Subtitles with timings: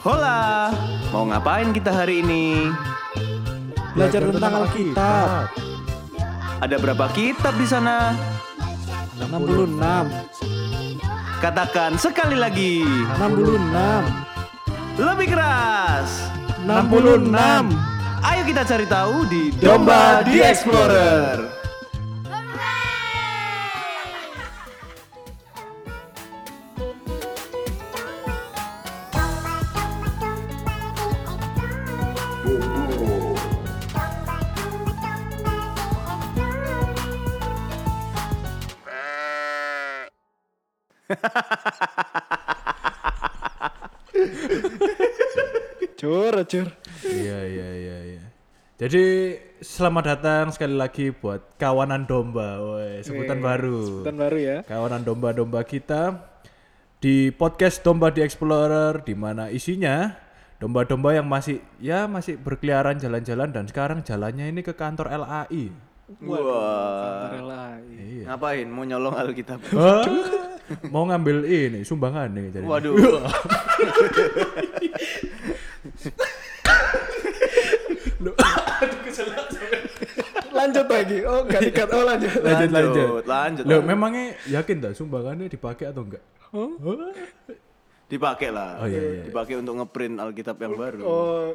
[0.00, 0.72] Hola,
[1.12, 2.72] mau ngapain kita hari ini?
[3.92, 5.52] Belajar tentang Alkitab.
[6.56, 8.16] Ada berapa kitab di sana?
[9.20, 9.76] 66.
[11.44, 12.80] Katakan sekali lagi.
[13.20, 15.04] 66.
[15.04, 16.32] Lebih keras.
[16.64, 17.68] 66.
[18.24, 21.59] Ayo kita cari tahu di Domba di Explorer.
[46.00, 46.68] Cur, cur.
[47.04, 48.22] Iya iya iya iya.
[48.80, 53.80] Jadi selamat datang sekali lagi buat kawanan domba, Woy, sebutan Wih, baru.
[53.84, 54.56] Sebutan baru ya.
[54.64, 56.16] Kawanan domba-domba kita
[56.96, 60.16] di podcast Domba di Explorer di mana isinya
[60.56, 65.89] domba-domba yang masih ya masih berkeliaran jalan-jalan dan sekarang jalannya ini ke kantor LAI.
[66.26, 67.30] Wah.
[67.30, 67.82] Relai.
[68.26, 68.66] Ngapain?
[68.66, 69.62] Mau nyolong Alkitab?
[70.90, 72.66] Mau ngambil ini sumbangan nih jadi.
[72.66, 72.94] Waduh.
[80.50, 81.18] Lanjut lagi.
[81.24, 81.88] Oh, enggak dikat.
[81.94, 82.30] Oh, lanjut.
[82.42, 83.24] Lanjut lanjut.
[83.24, 83.64] Lanjut.
[83.64, 86.22] Loh, memangnya yakin dah sumbangannya dipakai atau enggak?
[88.10, 88.82] Dipakai lah.
[88.82, 89.22] Oh, iya, iya.
[89.30, 90.98] Dipakai untuk ngeprint Alkitab yang baru.
[91.06, 91.54] Oh,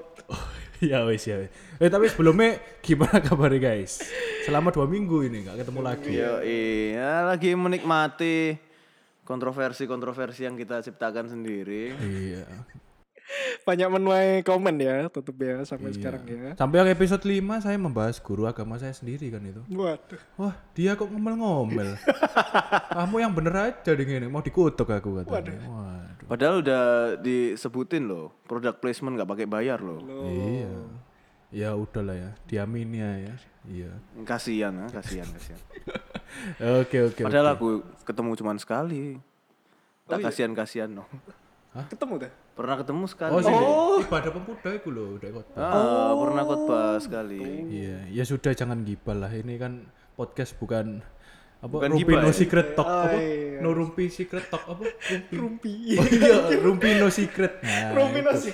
[0.84, 1.52] ya wes ya wes.
[1.80, 4.04] Eh tapi sebelumnya gimana kabarnya guys?
[4.44, 6.12] Selama dua minggu ini nggak ketemu lagi.
[6.12, 8.56] Yo, iya lagi menikmati
[9.26, 11.92] kontroversi-kontroversi yang kita ciptakan sendiri.
[11.98, 12.46] Iya.
[13.64, 16.52] Banyak menuai komen ya, tetep ya sampai sekarang ya.
[16.60, 19.62] Sampai yang episode 5 saya membahas guru agama saya sendiri kan itu.
[19.72, 20.22] Waduh.
[20.36, 21.96] Wah, dia kok ngomel-ngomel.
[22.98, 25.62] Kamu yang bener aja deh ini, mau dikutuk aku katanya.
[25.64, 26.26] Waduh.
[26.26, 26.84] Padahal udah
[27.22, 30.02] disebutin loh, product placement nggak pakai bayar loh.
[30.26, 30.74] Iya.
[31.54, 33.36] Ya udahlah ya, diamini ya.
[33.66, 33.92] Iya.
[34.26, 35.62] Kasihan, ah, kasihan, kasihan.
[36.84, 37.22] Oke oke.
[37.24, 39.16] Padahal aku ketemu cuman sekali.
[40.06, 41.08] Tak kasihan-kasihan no.
[41.76, 42.32] Ketemu dah.
[42.56, 43.32] Pernah ketemu sekali.
[43.36, 43.66] Oh, sini.
[44.08, 45.46] Ibadah pemuda itu loh, udah ikut.
[45.60, 47.40] Ah, pernah khotbah sekali.
[47.68, 49.32] Iya, ya sudah jangan gibal lah.
[49.32, 49.84] Ini kan
[50.16, 51.04] podcast bukan
[51.56, 52.36] apa Bukan Rumpi no ya?
[52.36, 53.18] secret talk apa?
[53.18, 53.58] iya.
[53.58, 54.86] No Rumpi secret talk apa?
[54.86, 55.34] Rumpi.
[55.36, 55.74] Rumpi.
[55.98, 57.60] Oh iya, Rumpi no secret.
[57.66, 58.28] Nah, Rumpi itu.
[58.30, 58.52] nasi.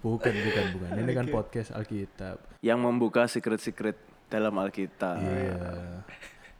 [0.00, 0.88] Bukan, bukan, bukan.
[0.96, 2.40] Ini kan podcast Alkitab.
[2.64, 5.20] Yang membuka secret-secret dalam Alkitab.
[5.20, 5.60] Iya.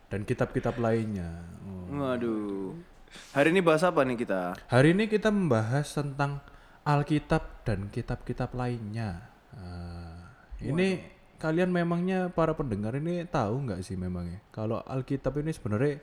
[0.07, 1.41] Dan kitab-kitab lainnya.
[1.65, 1.97] Oh.
[1.97, 2.90] Waduh.
[3.35, 4.55] Hari ini bahas apa nih kita?
[4.71, 6.43] Hari ini kita membahas tentang
[6.87, 9.31] Alkitab dan kitab-kitab lainnya.
[9.55, 10.31] Ah,
[10.63, 11.03] ini
[11.41, 15.97] kalian memangnya para pendengar ini tahu nggak sih memangnya kalau Alkitab ini sebenarnya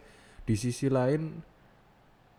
[0.43, 1.37] di sisi lain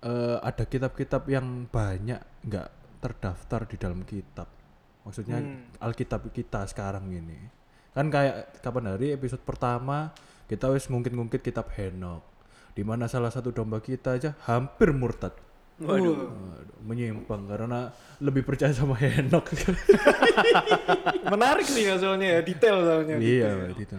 [0.03, 2.69] eh, ada kitab-kitab yang banyak nggak
[2.99, 4.51] terdaftar di dalam kitab.
[5.07, 5.41] Maksudnya
[5.81, 7.39] Alkitab kita sekarang ini.
[7.97, 10.13] Kan kayak kapan hari episode pertama
[10.47, 12.38] kita wis ngungkit-ngungkit kitab Henok.
[12.79, 15.35] Di mana salah satu domba kita aja hampir murtad.
[15.83, 16.15] Waduh.
[16.15, 17.91] Waduh, menyimpang karena
[18.23, 19.51] lebih percaya sama Henok.
[21.35, 23.19] Menarik sih ya soalnya ya, detail soalnya.
[23.19, 23.99] iya, gitu.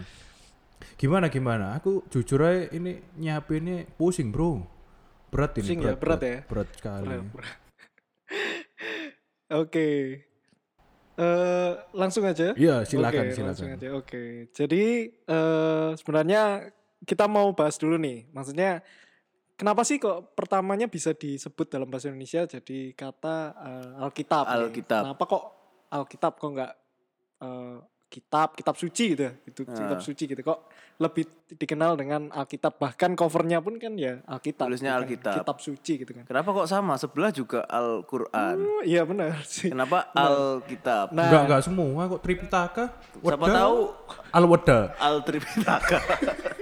[0.96, 1.76] Gimana gimana?
[1.76, 4.64] Aku jujur aja ini nyiapinnya pusing, Bro.
[5.28, 6.38] Berat ini, Pusing ya, berat ya?
[6.48, 7.04] Berat sekali.
[9.60, 9.88] Oke.
[11.20, 12.56] Eh langsung aja.
[12.56, 13.48] Iya, silakan, Oke, silakan.
[13.52, 13.88] Langsung aja.
[13.92, 14.48] Oke.
[14.56, 18.28] Jadi eh sebenarnya kita mau bahas dulu nih.
[18.30, 18.80] Maksudnya
[19.54, 24.44] kenapa sih kok pertamanya bisa disebut dalam bahasa Indonesia jadi kata eh, Alkitab?
[24.46, 24.56] nih?
[24.68, 25.02] Alkitab.
[25.04, 25.44] Kenapa kok
[25.90, 26.72] Alkitab kok nggak
[27.40, 27.76] eh,
[28.10, 29.30] kitab kitab suci gitu?
[29.46, 29.76] Itu Ah.
[29.76, 30.66] kitab suci gitu kok
[31.00, 31.24] lebih
[31.56, 34.66] dikenal dengan Alkitab bahkan covernya pun kan ya Alkitab.
[34.68, 35.34] Tulisnya bukan Alkitab.
[35.40, 36.24] Kitab suci gitu kan.
[36.26, 36.98] Kenapa kok sama?
[36.98, 38.56] Sebelah juga Al-Quran.
[38.60, 39.70] Oh, iya benar sih.
[39.70, 41.14] Kenapa Alkitab?
[41.14, 42.84] Nah, Enggak, enggak semua kok Tripitaka.
[43.16, 43.78] Siapa Weda, tahu
[44.34, 44.78] Al-Wada.
[44.98, 45.98] Al-Tripitaka.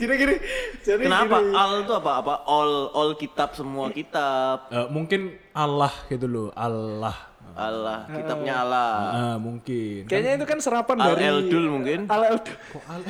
[0.00, 0.36] gini-gini.
[0.82, 1.40] Jadi Kenapa?
[1.40, 1.54] gini.
[1.54, 2.10] Al itu apa?
[2.22, 2.34] Apa?
[2.46, 4.70] All all kitab semua kitab.
[4.70, 7.30] Eh, mungkin Allah gitu loh, Allah.
[7.50, 8.90] Allah, kitabnya Allah.
[9.10, 10.06] Ah, mungkin.
[10.06, 12.06] Kayaknya itu kan serapan Al dari Eldul mungkin.
[12.06, 12.54] Al Eldul.
[12.56, 13.02] Kok Al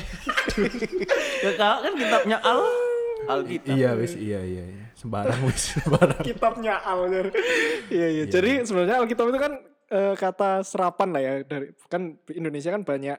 [1.44, 2.60] Ya kan kitabnya Al
[3.28, 3.76] Alkitab.
[3.76, 4.86] Iya, wis, iya, iya, iya.
[4.96, 6.24] Sembarang wis, sembarang.
[6.28, 7.08] Kitabnya Al.
[7.92, 8.24] Iya iya.
[8.26, 9.52] Jadi sebenarnya Alkitab itu kan
[9.90, 13.18] eh, kata serapan lah ya dari kan Indonesia kan banyak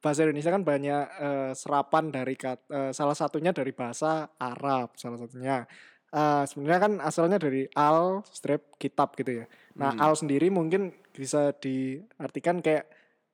[0.00, 5.68] bahasa Indonesia kan banyak eh, serapan dari eh, salah satunya dari bahasa Arab salah satunya.
[6.10, 9.46] Eh, sebenarnya kan asalnya dari al strip kitab gitu ya.
[9.78, 12.90] Nah, al sendiri mungkin bisa diartikan kayak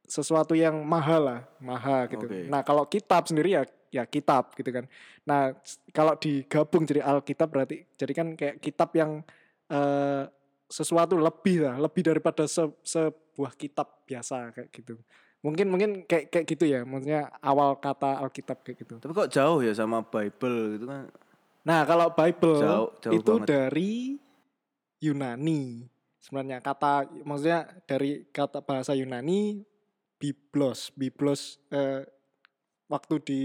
[0.06, 2.26] sesuatu yang mahal lah, mahal gitu.
[2.28, 2.46] Oke.
[2.46, 4.84] Nah, kalau kitab sendiri ya ya kitab gitu kan.
[5.24, 5.56] Nah,
[5.94, 9.24] kalau digabung jadi Alkitab berarti jadi kan kayak kitab yang
[9.72, 10.24] eh
[10.66, 14.98] sesuatu lebih lah, lebih daripada se- sebuah kitab biasa kayak gitu.
[15.46, 18.94] Mungkin mungkin kayak kayak gitu ya, maksudnya awal kata Alkitab kayak gitu.
[18.98, 21.06] Tapi kok jauh ya sama Bible gitu kan?
[21.62, 23.46] Nah, kalau Bible Jauh- jauh itu banget.
[23.46, 23.92] dari
[24.98, 25.86] Yunani.
[26.18, 29.62] Sebenarnya kata maksudnya dari kata bahasa Yunani
[30.18, 30.90] biblos.
[30.90, 32.02] Biblos eh,
[32.86, 33.40] waktu di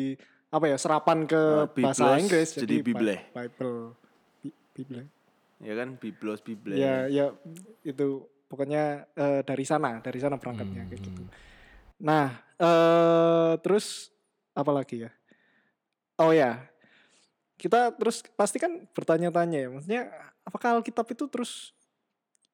[0.50, 3.15] apa ya serapan ke Nah, bahasa biblos Inggris jadi Bi- Bible.
[3.31, 3.77] Bible.
[4.42, 5.06] Bi- Bible.
[5.62, 6.74] Ya kan biblos bible.
[6.74, 7.30] Ya, ya
[7.83, 8.07] itu
[8.50, 11.21] pokoknya eh, dari sana, dari sana berangkatnya kayak gitu.
[12.01, 12.27] Nah,
[12.57, 14.09] eh terus
[14.51, 15.12] apa lagi ya?
[16.18, 16.65] Oh ya,
[17.56, 20.03] kita terus pasti kan bertanya-tanya ya, maksudnya
[20.42, 21.74] apakah Alkitab itu terus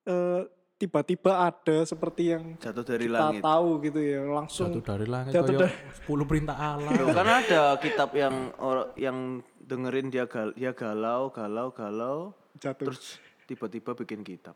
[0.03, 0.47] eh,
[0.77, 3.41] tiba-tiba ada seperti yang Jatuh dari kita langit.
[3.41, 6.91] tahu gitu ya, langsung Jatuh dari langit Jatuh kayak dari- 10 perintah Allah.
[6.94, 9.17] Loh, kan ada kitab yang or, yang
[9.57, 12.17] dengerin dia gal, dia galau, galau, galau,
[12.55, 12.88] jatuh.
[12.88, 14.55] terus tiba-tiba bikin kitab.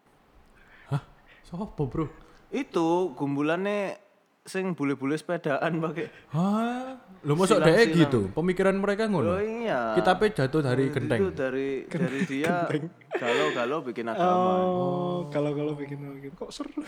[0.87, 1.03] Hah?
[1.43, 2.07] Sopo, Bro?
[2.47, 3.97] Itu gumbulannya
[4.41, 6.09] sing bule-bule sepedaan pakai.
[6.29, 6.97] Hah?
[7.21, 8.33] Lo masuk deh gitu.
[8.33, 9.37] Pemikiran mereka Oh ngono.
[9.37, 9.93] iya.
[9.93, 11.19] Kitabnya jatuh dari Itu genteng.
[11.31, 12.65] dari dari dia
[13.11, 14.51] galau-galau bikin agama.
[14.57, 16.73] Oh, kalau bikin gitu kok seru.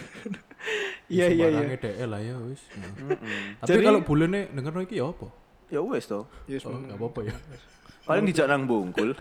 [1.05, 1.59] Iya iya iya.
[1.59, 2.61] Barangnya DL lah ya wis.
[3.59, 5.27] Tapi Jadi- kalau bulene denger iki ya apa?
[5.67, 6.25] Ya wes toh.
[6.47, 7.35] Yes, Oh, enggak apa-apa ya.
[8.03, 9.11] Paling dijak nang bungkul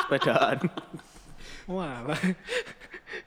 [0.00, 0.62] sepedaan.
[1.74, 2.06] Wah.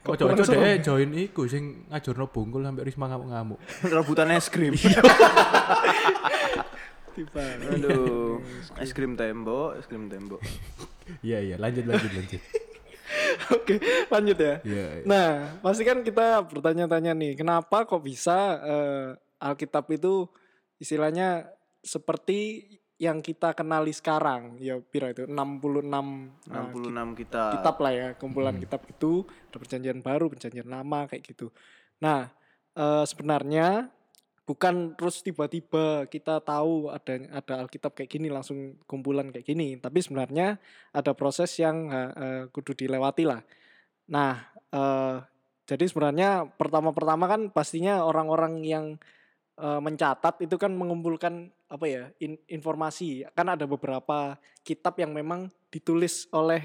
[0.04, 0.14] Kok
[0.44, 0.60] seru?
[0.60, 3.58] deh join iku sing ngajurno bungkul sampai Risma ngamuk-ngamuk.
[3.88, 4.74] Rebutan es krim.
[7.18, 7.44] tiba.
[7.74, 8.38] Aduh,
[8.78, 10.38] es krim tembok, es krim tembok.
[11.24, 12.42] Iya iya, lanjut lanjut lanjut.
[13.56, 13.74] Oke,
[14.12, 14.54] lanjut ya.
[14.62, 14.86] Iya.
[15.00, 15.04] iya.
[15.08, 19.06] Nah, pasti kan kita bertanya-tanya nih, kenapa kok bisa eh,
[19.42, 20.28] Alkitab itu
[20.78, 21.48] istilahnya
[21.82, 24.58] seperti yang kita kenali sekarang?
[24.58, 27.44] Ya, pira itu 66 nah, 66 kita.
[27.54, 31.54] kitab lah ya, kumpulan kitab itu ada perjanjian baru, perjanjian lama kayak gitu.
[32.02, 32.26] Nah,
[32.74, 33.86] eh, sebenarnya
[34.42, 40.02] bukan terus tiba-tiba kita tahu ada ada Alkitab kayak gini langsung kumpulan kayak gini, tapi
[40.02, 40.58] sebenarnya
[40.90, 43.40] ada proses yang eh, eh, kudu dilewati lah.
[44.10, 44.42] Nah,
[44.74, 45.16] eh,
[45.68, 48.86] jadi sebenarnya pertama-pertama kan pastinya orang-orang yang
[49.58, 53.26] eh, mencatat itu kan mengumpulkan apa ya in- informasi.
[53.34, 56.62] Kan ada beberapa kitab yang memang ditulis oleh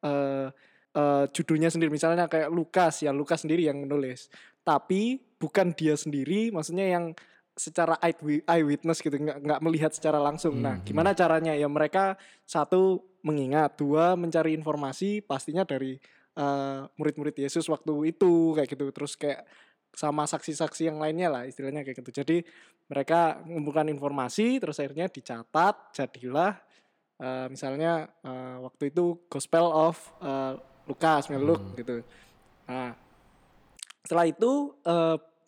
[0.00, 0.48] eh
[0.96, 1.90] eh, judulnya sendiri.
[1.92, 4.32] Misalnya kayak Lukas ya Lukas sendiri yang menulis.
[4.64, 7.12] Tapi bukan dia sendiri, maksudnya yang
[7.56, 10.60] secara eye- eyewitness gitu nggak nggak melihat secara langsung.
[10.60, 11.56] Nah, Hmm, gimana caranya?
[11.56, 15.96] Ya mereka satu mengingat, dua mencari informasi pastinya dari
[16.36, 18.92] eh, murid-murid Yesus waktu itu kayak gitu.
[18.92, 19.48] Terus kayak
[19.96, 22.20] sama saksi-saksi yang lainnya lah istilahnya kayak gitu.
[22.20, 22.44] Jadi
[22.92, 26.52] mereka mengumpulkan informasi terus akhirnya dicatat jadilah
[27.16, 32.04] eh, misalnya eh, waktu itu Gospel of eh, Lukas, Luke gitu.
[32.68, 32.94] Nah,
[34.06, 34.70] setelah itu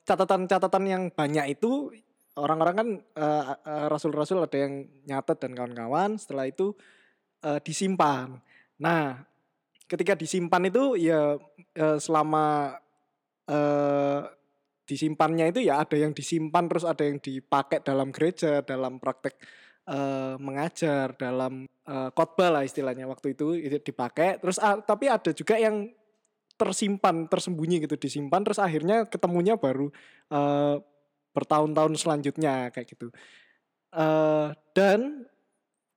[0.09, 1.93] catatan-catatan yang banyak itu
[2.39, 6.17] orang-orang kan eh, eh, rasul-rasul ada yang nyatet dan kawan-kawan.
[6.17, 6.73] Setelah itu
[7.45, 8.39] eh, disimpan.
[8.81, 9.21] Nah,
[9.91, 11.37] ketika disimpan itu ya
[11.75, 12.79] eh, selama
[14.89, 19.37] disimpannya itu ya ada yang disimpan terus ada yang dipakai dalam gereja, dalam praktek
[19.85, 24.41] eh, mengajar, dalam eh, khotbah lah istilahnya waktu itu itu dipakai.
[24.41, 25.93] Terus ah, tapi ada juga yang
[26.59, 29.93] tersimpan, tersembunyi gitu disimpan terus akhirnya ketemunya baru
[30.33, 30.77] eh,
[31.37, 33.13] bertahun-tahun selanjutnya kayak gitu.
[33.93, 35.29] Eh, dan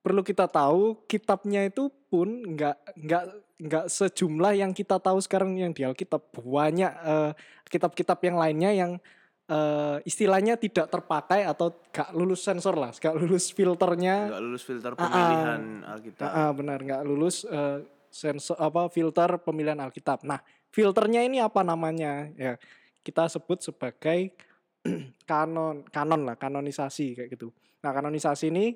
[0.02, 3.24] perlu kita tahu kitabnya itu pun nggak nggak
[3.62, 7.30] nggak sejumlah yang kita tahu sekarang yang di Alkitab banyak eh,
[7.70, 8.92] kitab-kitab yang lainnya yang
[9.46, 14.92] eh, istilahnya tidak terpakai atau gak lulus sensor lah, gak lulus filternya Enggak lulus filter
[14.98, 15.06] Ah, ah.
[15.06, 16.26] pemilihan Alkitab.
[16.26, 17.78] Ah, ah, benar nggak lulus eh,
[18.10, 20.26] sensor apa filter pemilihan Alkitab.
[20.26, 20.42] Nah,
[20.74, 22.28] filternya ini apa namanya?
[22.34, 22.58] Ya,
[23.06, 24.34] kita sebut sebagai
[25.30, 27.54] kanon, kanon lah, kanonisasi kayak gitu.
[27.86, 28.74] Nah, kanonisasi ini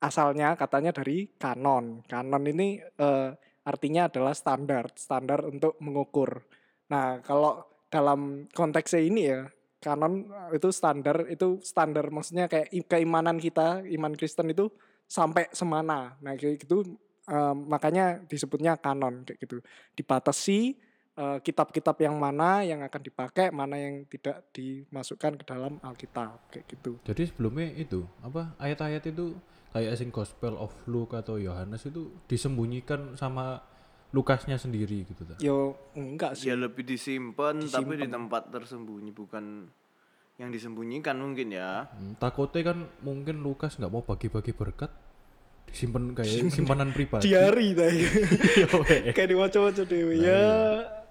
[0.00, 2.04] asalnya katanya dari kanon.
[2.04, 3.30] Kanon ini eh,
[3.66, 6.44] artinya adalah standar, standar untuk mengukur.
[6.92, 9.48] Nah, kalau dalam konteksnya ini ya,
[9.82, 14.70] kanon itu standar, itu standar maksudnya kayak keimanan kita, iman Kristen itu
[15.06, 16.14] sampai semana.
[16.22, 16.84] Nah, kayak gitu
[17.26, 19.58] eh, makanya disebutnya kanon kayak gitu.
[19.98, 20.76] Dibatasi
[21.16, 26.66] eh, kitab-kitab yang mana yang akan dipakai, mana yang tidak dimasukkan ke dalam Alkitab kayak
[26.70, 27.02] gitu.
[27.02, 29.34] Jadi sebelumnya itu apa ayat-ayat itu
[29.76, 33.60] kayak sing Gospel of Luke atau Yohanes itu disembunyikan sama
[34.16, 35.36] Lukasnya sendiri gitu ta.
[35.36, 36.48] Yo enggak sih.
[36.48, 39.68] Dia lebih disimpan, tapi di tempat tersembunyi bukan
[40.40, 41.84] yang disembunyikan mungkin ya.
[41.92, 44.88] Hmm, takutnya kan mungkin Lukas nggak mau bagi-bagi berkat
[45.68, 47.28] disimpan kayak simpanan pribadi.
[47.28, 48.00] Diari tadi.
[48.56, 50.40] Iya, kayak diwaca-waca dewe ya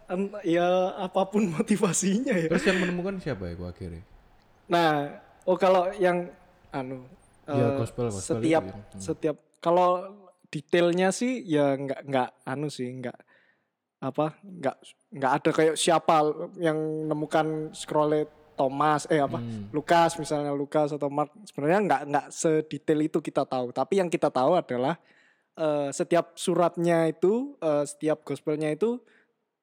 [0.10, 0.66] en- ya
[0.98, 2.50] apa pun motivasinya ya.
[2.50, 4.02] Terus yang menemukan siapa ya gua akhirnya?
[4.66, 5.14] Nah,
[5.46, 6.26] oh kalau yang
[6.74, 7.06] anu
[7.48, 8.74] Ya, gospel, gospel setiap ya.
[8.74, 8.98] Hmm.
[8.98, 9.90] setiap kalau
[10.48, 13.18] detailnya sih ya nggak nggak anu sih nggak
[13.98, 14.76] apa nggak
[15.12, 16.22] nggak ada kayak siapa
[16.58, 18.26] yang nemukan scrollnya
[18.56, 19.68] Thomas eh apa Hmm.
[19.70, 24.32] Lukas misalnya Lukas atau Mark sebenarnya nggak nggak sedetail itu kita tahu tapi yang kita
[24.32, 24.96] tahu adalah
[25.54, 28.98] eh, setiap suratnya itu eh, setiap gospelnya itu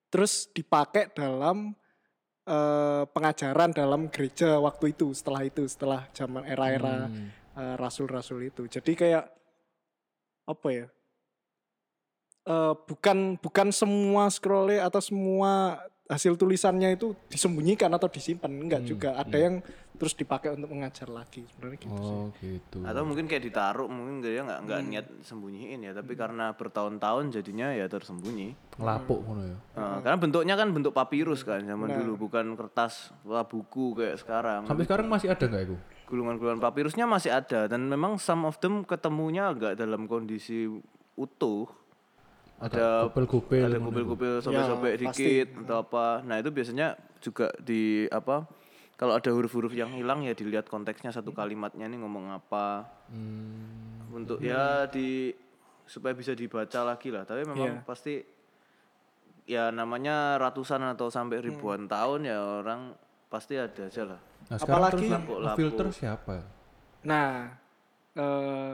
[0.06, 1.72] terus dipakai dalam
[2.44, 7.30] eh, pengajaran dalam gereja waktu itu setelah itu setelah zaman era-era Hmm.
[7.54, 9.24] Eh, rasul-rasul itu jadi kayak
[10.44, 10.86] apa ya
[12.44, 15.78] eh, bukan bukan semua scrollnya atau semua
[16.10, 19.46] hasil tulisannya itu disembunyikan atau disimpan enggak Hmm, juga ada hmm.
[19.48, 19.54] yang
[19.96, 22.78] terus dipakai untuk mengajar lagi sebenarnya gitu sih Oh gitu.
[22.82, 24.88] Atau mungkin kayak ditaruh, mungkin dia nggak nggak Hmm.
[24.90, 28.76] niat sembunyiin ya, tapi karena bertahun-tahun jadinya ya tersembunyi.
[28.76, 29.56] ngelapuk ngono ya.
[29.72, 31.96] Eh, karena bentuknya kan bentuk papirus kan zaman Nah.
[32.02, 34.66] dulu, bukan kertas wah, buku kayak sekarang.
[34.66, 35.76] Sampai sekarang masih ada nggak itu?
[36.12, 40.68] Gulungan-gulungan papirusnya masih ada dan memang some of them ketemunya agak dalam kondisi
[41.16, 41.64] utuh.
[42.60, 43.64] Ada kupil-kupil.
[43.64, 45.24] ada kupil-kupil sobek-sobek Ya, pasti.
[45.24, 46.20] dikit atau apa.
[46.22, 48.44] Nah, itu biasanya juga di apa?
[48.94, 52.86] Kalau ada huruf-huruf yang hilang ya dilihat konteksnya satu kalimatnya nih ngomong apa.
[53.08, 54.12] Hmm.
[54.12, 55.32] Untuk ya di
[55.82, 57.24] supaya bisa dibaca lagi lah.
[57.24, 57.88] Tapi memang Iya.
[57.88, 58.20] pasti
[59.42, 62.94] ya namanya ratusan atau sampai ribuan tahun ya orang
[63.26, 64.20] pasti ada aja lah.
[64.52, 66.36] Nah, sekarang Apalagi- terus filter siapa?
[67.02, 67.56] nah
[68.12, 68.72] eh,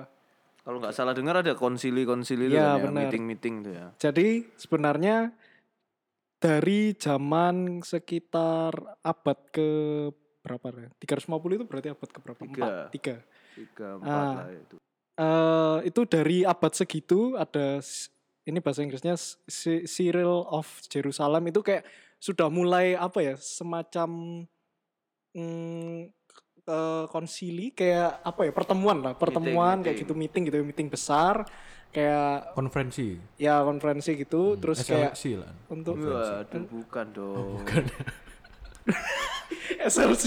[0.61, 3.07] Kalau nggak salah dengar ada konsili-konsili kan ya, benar.
[3.07, 3.87] meeting-meeting tuh ya.
[3.97, 5.31] jadi sebenarnya
[6.37, 9.71] dari zaman sekitar abad ke
[10.39, 12.59] berapa ya 350 itu berarti abad ke berapa Tiga.
[12.59, 13.15] Empat, tiga
[13.55, 14.35] Tiga, empat Ah.
[14.37, 14.77] lah itu.
[15.17, 17.83] Eh, itu dari abad segitu ada
[18.45, 19.19] ini bahasa Inggrisnya
[19.85, 21.83] Cyril of Jerusalem itu kayak
[22.19, 24.43] sudah mulai apa ya semacam
[25.39, 25.99] mm,
[26.67, 30.03] eh, konsili kayak apa ya pertemuan lah pertemuan kayak meeting.
[30.03, 31.47] gitu meeting gitu meeting besar
[31.89, 33.17] kayak Konferensi.
[33.39, 35.53] ya konferensi gitu terus kayak SLC lah.
[35.71, 37.65] untuk Waduh, bukan dong.
[39.79, 40.25] SLC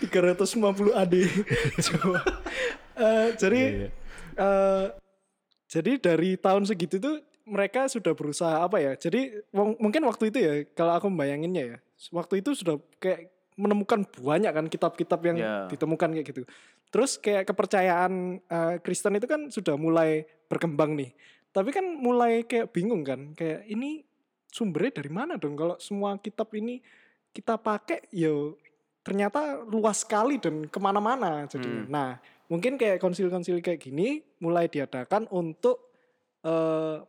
[0.00, 1.14] 350 AD
[1.82, 2.20] coba
[2.92, 3.88] Eh, jadi Iya, iya.
[4.36, 4.86] eh,
[5.66, 7.16] jadi dari tahun segitu tuh
[7.48, 11.78] mereka sudah berusaha apa ya jadi mungkin waktu itu ya kalau aku membayanginnya ya
[12.12, 15.54] waktu itu sudah kayak menemukan banyak kan kitab-kitab yang Ya.
[15.68, 16.42] ditemukan kayak gitu
[16.88, 21.12] terus kayak kepercayaan eh, Kristen itu kan sudah mulai berkembang nih
[21.52, 24.04] tapi kan mulai kayak bingung kan kayak ini
[24.48, 26.80] sumbernya dari mana dong kalau semua kitab ini
[27.32, 28.32] kita pakai ya
[29.02, 31.82] ternyata luas sekali dan ke mana-mana jadinya.
[31.82, 31.90] Hmm.
[31.90, 32.10] Nah
[32.52, 35.90] mungkin kayak konsil-konsil kayak gini mulai diadakan untuk
[36.44, 37.00] eh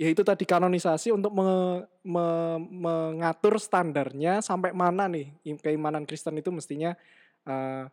[0.00, 6.40] ya itu tadi kanonisasi untuk me- me- mengatur standarnya sampai mana nih im- keimanan Kristen
[6.40, 6.96] itu mestinya
[7.44, 7.84] eh,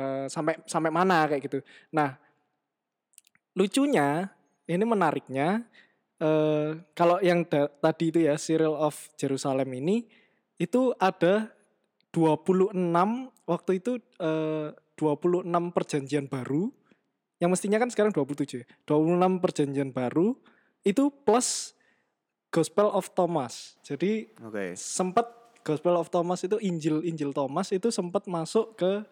[0.00, 1.58] eh, sampai sampai mana kayak gitu.
[1.92, 2.16] Nah
[3.52, 4.32] lucunya
[4.64, 5.68] ini menariknya
[6.20, 10.08] eh kalau yang da- tadi itu ya Cyril of Jerusalem ini
[10.56, 11.52] itu ada
[12.16, 12.72] 26
[13.44, 16.72] waktu itu eh, 26 perjanjian baru
[17.40, 18.66] yang mestinya kan sekarang 27 ya.
[18.88, 20.36] 26 perjanjian baru
[20.82, 21.72] itu plus
[22.48, 23.78] Gospel of Thomas.
[23.80, 24.74] Jadi Oke.
[24.74, 25.28] sempat
[25.60, 29.04] Gospel of Thomas itu Injil Injil Thomas itu sempat masuk ke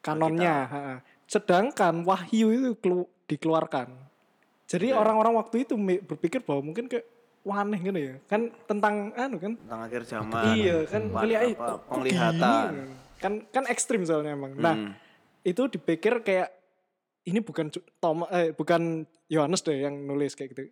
[0.00, 0.68] kanonnya.
[1.26, 3.90] Sedangkan Wahyu itu kelu- dikeluarkan.
[4.66, 4.98] Jadi Oke.
[4.98, 7.06] orang-orang waktu itu berpikir bahwa mungkin kayak
[7.42, 8.14] wah aneh gitu ya.
[8.26, 9.52] Kan tentang anu kan.
[9.56, 10.42] Tentang akhir zaman.
[10.54, 12.70] iya kan kok penglihatan.
[12.70, 12.94] gini?
[13.16, 14.52] Kan kan ekstrim soalnya emang.
[14.54, 14.92] Nah, Hmm.
[15.42, 16.52] itu dipikir kayak
[17.24, 20.70] ini bukan Thomas eh bukan Yohanes deh yang nulis kayak gitu.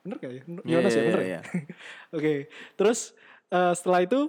[0.00, 0.42] Bener gak ya?
[0.42, 1.20] Iya, Yohanes ya iya, bener.
[1.20, 1.40] iya, ya?
[1.40, 1.40] iya.
[2.16, 2.34] Oke,
[2.74, 3.12] terus
[3.48, 4.20] eh, setelah itu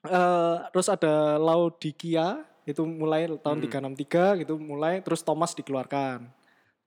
[0.00, 3.92] eh terus ada Laodikia itu mulai tahun Hmm.
[3.92, 6.24] 363 gitu mulai terus Thomas dikeluarkan.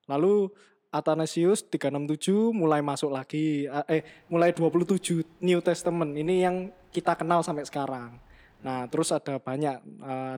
[0.10, 0.50] Lalu
[0.90, 7.42] Athanasius 367 mulai masuk lagi eh eh, mulai 27 New Testament ini yang kita kenal
[7.42, 8.18] sampai sekarang.
[8.64, 9.76] Nah, terus ada banyak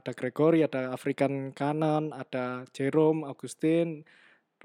[0.01, 4.01] ada Gregory, ada African Canon, ada Jerome, Augustine,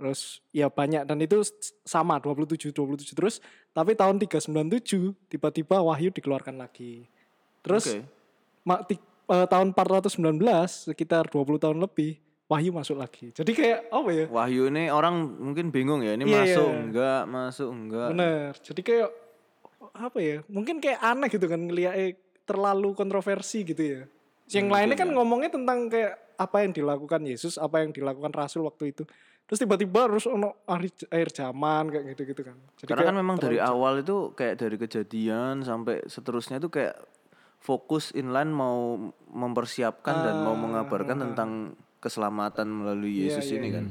[0.01, 1.45] terus ya banyak dan itu
[1.85, 7.05] sama 27 27 terus tapi tahun 397 tiba-tiba Wahyu dikeluarkan lagi.
[7.61, 8.01] Terus Oke.
[8.63, 8.97] ma- ti-
[9.29, 10.17] eh, tahun 419
[10.89, 12.17] sekitar 20 tahun lebih
[12.49, 13.31] Wahyu masuk lagi.
[13.31, 14.25] Jadi kayak apa ya?
[14.27, 18.09] Wahyu ini orang mungkin bingung ya, ini Iya, masuk enggak, masuk enggak.
[18.11, 18.51] Bener.
[18.59, 19.09] Jadi kayak
[19.93, 20.37] apa ya?
[20.49, 24.03] Mungkin kayak aneh gitu kan ngeliat eh, terlalu kontroversi gitu ya.
[24.51, 25.15] Yang Hmm, lainnya kan ya.
[25.15, 29.07] ngomongnya tentang kayak apa yang dilakukan Yesus, apa yang dilakukan Rasul waktu itu.
[29.51, 32.55] Terus tiba-tiba harus ono air, air zaman kayak gitu-gitu kan.
[32.79, 36.95] Jadi Karena kan memang dari awal itu kayak dari kejadian sampai seterusnya itu kayak
[37.59, 43.91] fokus inline mau mempersiapkan dan mau mengabarkan tentang keselamatan melalui Yesus ini kan.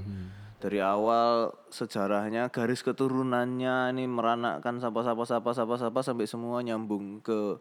[0.64, 7.60] Dari awal sejarahnya garis keturunannya ini meranakkan sapa-sapa-sapa-sapa-sapa sampai semua nyambung ke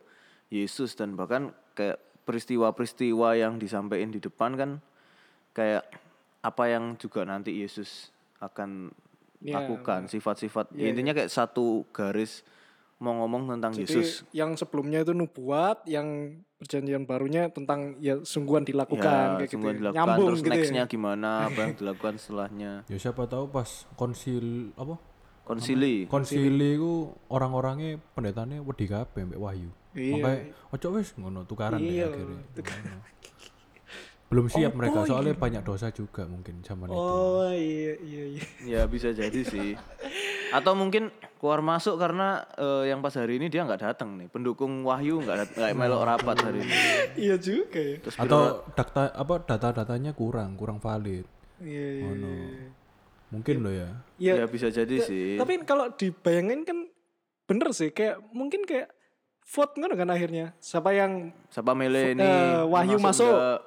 [0.55, 4.71] Yesus dan bahkan kayak peristiwa-peristiwa yang disampaikan di depan kan
[5.51, 5.83] kayak
[6.41, 8.95] apa yang juga nanti Yesus akan
[9.39, 12.43] Iya, lakukan sifat-sifat ya, intinya kayak satu garis
[12.99, 18.67] mau ngomong tentang Jadi Yesus yang sebelumnya itu nubuat, yang perjanjian barunya tentang ya sungguhan
[18.67, 19.53] dilakukan ya, kayak gitu.
[19.55, 19.79] sungguh ya.
[19.79, 20.91] dilakukan Nyambung terus gitu nextnya ya.
[20.91, 24.99] gimana apa yang dilakukan setelahnya Ya siapa tahu pas konsil apa?
[25.47, 29.71] konsili Konsili ku orang-orangnya pendetanya wedi kabeh mbek Wahyu.
[29.95, 30.13] Iya.
[30.19, 30.39] Makanya
[30.75, 32.43] ojo wis ngono tukaran deh Iya, akhirnya.
[32.43, 32.99] Ngono.
[34.29, 36.95] Belum siap mereka soalnya banyak dosa juga mungkin zaman itu.
[36.95, 38.45] Oh iya iya iya.
[38.61, 39.73] ya bisa jadi sih
[40.49, 44.81] atau mungkin keluar masuk karena eh, yang pas hari ini dia nggak datang nih pendukung
[44.81, 46.73] Wahyu nggak nggak melok rapat hari ini
[47.17, 47.97] Iya juga ya.
[48.01, 48.41] terus Atau
[48.73, 51.25] data apa data-datanya kurang, kurang valid.
[51.61, 52.05] Iya iya.
[52.05, 52.29] Ngono.
[52.29, 52.67] iya.
[53.29, 53.89] Mungkin lo ya.
[54.17, 54.35] Iya.
[54.41, 56.89] ya bisa jadi sih Tapi kalau dibayangin kan
[57.45, 58.89] bener sih kayak mungkin kayak
[59.45, 63.25] vote kan kan akhirnya siapa yang siapa milih ini Eh, Wahyu masuk.
[63.25, 63.61] nggak?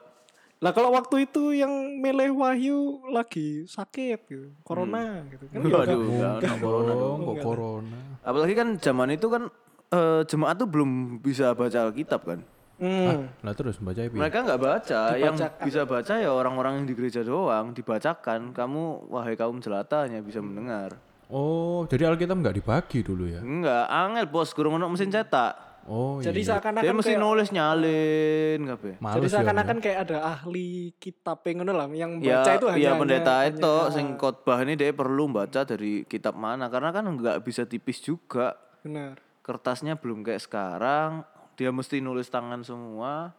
[0.62, 6.00] Lah kalau waktu itu yang milih Wahyu lagi sakit gitu corona gitu kan ya Waduh,
[6.06, 7.20] nggak ada corona dong.
[7.20, 8.00] Kok corona.
[8.22, 9.44] apalagi kan zaman itu kan
[9.90, 12.40] eh, jemaat tuh belum bisa baca Alkitab kan
[12.78, 13.42] hmm.
[13.42, 14.14] Lah terus baca piye?
[14.14, 15.66] mereka nggak baca yang Dibacakan.
[15.66, 20.40] bisa baca ya orang-orang yang di gereja doang dibacakan kamu wahai kaum jelata hanya bisa
[20.40, 20.94] mendengar
[21.32, 23.40] Oh, jadi Alkitab nggak dibagi dulu ya?
[23.40, 26.50] enggak angel bos kurang mesin cetak Oh, jadi iya.
[26.54, 29.32] seakan-akan dia mesti kayak, nulis nyalin kabeh jadi ya.
[29.34, 33.34] seakan-akan kayak ada ahli kitab yang ngono lah yang ya baca itu hanya ya pendeta
[33.42, 37.66] hanya- itu sing khotbah ini dia perlu baca dari kitab mana karena kan nggak bisa
[37.66, 38.54] tipis juga
[38.86, 41.26] benar kertasnya belum kayak sekarang
[41.58, 43.34] dia mesti nulis tangan semua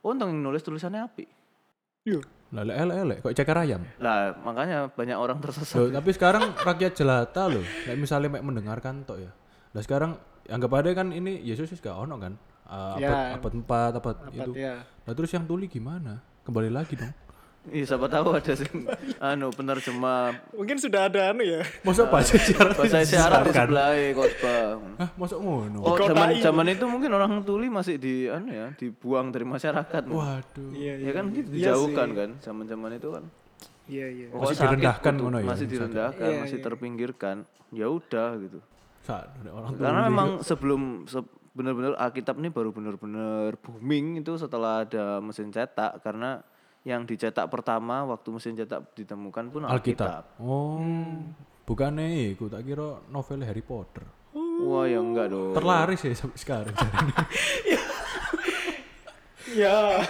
[0.00, 1.26] untung yang nulis tulisannya api
[2.04, 2.20] Iya.
[2.52, 3.82] Lah lek elek elek kok ceker ayam.
[3.96, 7.64] lah makanya banyak orang tersesat Loh, tapi sekarang rakyat jelata loh.
[7.82, 9.32] Kayak misalnya mek mendengarkan tok ya.
[9.72, 12.34] Lah sekarang anggap aja kan ini Yesus gak ono kan.
[12.64, 13.36] Uh, Ya.
[13.36, 13.52] abad, abad
[13.92, 14.50] 4, abad Abad, itu.
[14.56, 14.74] ya.
[15.04, 16.24] Lah terus yang tuli gimana?
[16.42, 17.12] Kembali lagi dong.
[17.64, 18.84] Iya, siapa tahu ada sing
[19.16, 24.64] anu penerjemah mungkin sudah ada anu ya Masa bahasa isyarat bahasa isyarat di sebelah khotbah.
[25.00, 25.80] Hah, masuk ngono.
[25.80, 26.12] Oh, Dikotain.
[26.12, 30.02] zaman zaman itu mungkin orang tuli masih di anu ya, dibuang dari masyarakat.
[30.04, 30.76] Waduh.
[30.76, 32.16] iya Ya kan gitu Iya dijauhkan sih.
[32.20, 33.24] kan zaman-zaman itu kan.
[33.88, 36.64] iya iya Masih direndahkan ngono ya, Masih direndahkan, Iya, masih iya.
[36.68, 37.36] terpinggirkan.
[37.72, 38.60] Ya udah gitu.
[39.08, 45.54] Orang Karena memang sebelum se- benar-benar Alkitab ini baru benar-benar booming itu setelah ada mesin
[45.54, 46.42] cetak karena
[46.84, 50.34] yang dicetak pertama waktu mesin cetak ditemukan pun Alkitab.
[50.34, 50.42] Alkitab.
[50.42, 50.82] Oh.
[51.64, 54.04] Bukannya iku tak kira novel Harry Potter.
[54.34, 55.56] Wah, ya enggak dong.
[55.56, 56.74] Terlaris ya sampai sekarang.
[59.64, 60.04] ya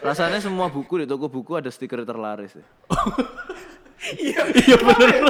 [0.00, 2.66] Rasanya semua buku di toko buku ada stiker terlaris ya.
[4.16, 5.28] iya iya benar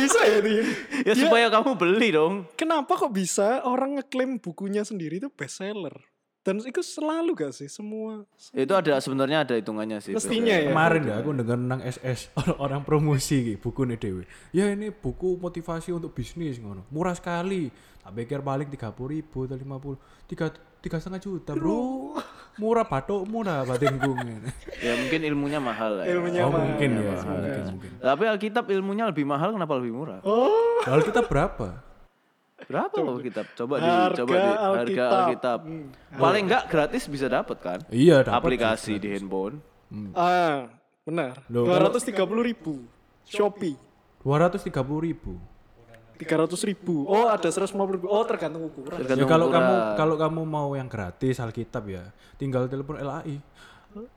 [0.00, 0.64] bisa ya itu ya?
[1.04, 2.34] Ya supaya kamu beli dong.
[2.56, 5.94] kenapa kok bisa orang ngeklaim bukunya sendiri itu bestseller
[6.40, 8.24] dan itu selalu gak sih semua
[8.56, 10.16] Itu ada sebenarnya ada hitungannya sih.
[10.16, 10.72] Mestinya ya.
[10.72, 12.32] Kemarin ya aku dengar nang SS
[12.64, 14.24] orang promosi ki buku nih dewe.
[14.56, 16.88] Ya ini buku motivasi untuk bisnis ngono.
[16.88, 17.68] Murah sekali.
[18.00, 20.48] Tak pikir balik tiga puluh ribu atau lima puluh tiga
[20.80, 22.16] tiga setengah juta bro.
[22.58, 24.16] Murah batuk murah batinku.
[24.82, 26.04] Ya mungkin ilmunya mahal lah.
[26.08, 26.18] Ya.
[26.18, 26.60] ilmunya oh mah.
[26.66, 27.16] mungkin ya.
[27.22, 27.90] Mungkin mungkin.
[28.02, 30.18] Tapi Alkitab ilmunya lebih mahal kenapa lebih murah?
[30.26, 31.68] oh Lalu kita berapa?
[32.66, 33.46] Berapa Alkitab?
[33.56, 35.10] Coba di Harga coba di harga Alkitab.
[35.12, 35.58] Alkitab.
[36.18, 37.78] Paling enggak gratis bisa dapat kan?
[37.88, 38.40] Iya dapat.
[38.40, 39.60] Aplikasi di handphone.
[40.14, 40.70] ah
[41.02, 42.86] benar Loh, dua ratus tiga puluh ribu
[43.26, 43.74] Shopee
[44.22, 45.34] Dua ratus tiga puluh ribu.
[46.20, 49.46] Tiga ratus ribu oh ada seratus lima puluh ribu oh tergantung ukuran Ya Tergantung kalau
[49.48, 49.64] ukuran.
[49.64, 52.04] kamu kalau kamu mau yang gratis Alkitab ya,
[52.36, 53.40] tinggal telepon LAI.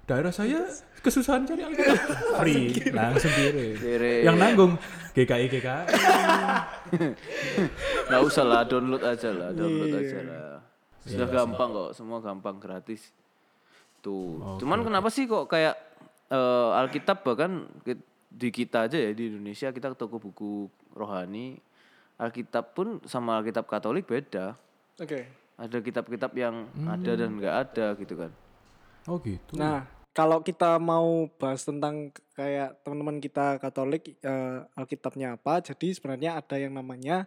[0.06, 1.98] Daerah saya kesusahan cari Alkitab.
[2.44, 3.74] Free, langsung kirim.
[3.74, 4.22] Kirim.
[4.22, 4.74] Yang nanggung
[5.12, 5.86] GKI GKI.
[8.06, 10.00] Nggak usah lah, download aja lah, download Iya.
[10.00, 10.58] aja lah.
[11.04, 13.12] Sudah gampang kok, semua gampang gratis.
[14.00, 14.60] Tuh.
[14.60, 15.76] Cuman kenapa sih kok kayak
[16.28, 17.68] eh, Alkitab bahkan
[18.28, 21.62] di kita aja ya di Indonesia kita ke toko buku rohani
[22.18, 24.54] Alkitab pun sama Alkitab Katolik beda.
[25.02, 25.20] oke
[25.54, 28.32] Ada kitab-kitab yang ada dan nggak ada gitu kan.
[29.06, 29.54] Oh gitu.
[29.60, 36.38] Nah, kalau kita mau bahas tentang kayak teman-teman kita Katolik eh, Alkitabnya apa, jadi sebenarnya
[36.38, 37.26] ada yang namanya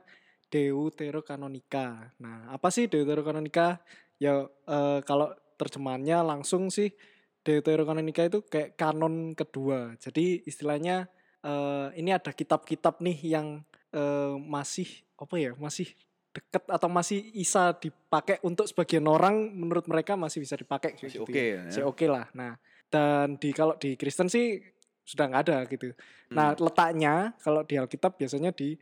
[0.49, 2.15] Deuterokanonika.
[2.23, 3.83] Nah, apa sih Deuterokanonika?
[4.17, 6.95] Ya eh, kalau terjemahannya langsung sih
[7.43, 9.99] Deuterokanonika itu kayak kanon kedua.
[9.99, 11.11] Jadi istilahnya
[11.43, 13.67] eh, ini ada kitab-kitab nih yang
[13.97, 15.89] eh, masih apa ya masih
[16.37, 21.25] deket atau masih bisa dipakai untuk sebagian orang menurut mereka masih bisa dipakai Masih gitu
[21.25, 21.65] oke ya.
[21.65, 21.73] ya.
[21.73, 22.29] Masih oke lah.
[22.37, 22.61] Nah
[22.93, 24.61] dan di kalau di Kristen sih
[25.01, 25.97] sudah nggak ada gitu.
[26.37, 26.61] Nah Hmm.
[26.61, 28.77] letaknya kalau di Alkitab biasanya di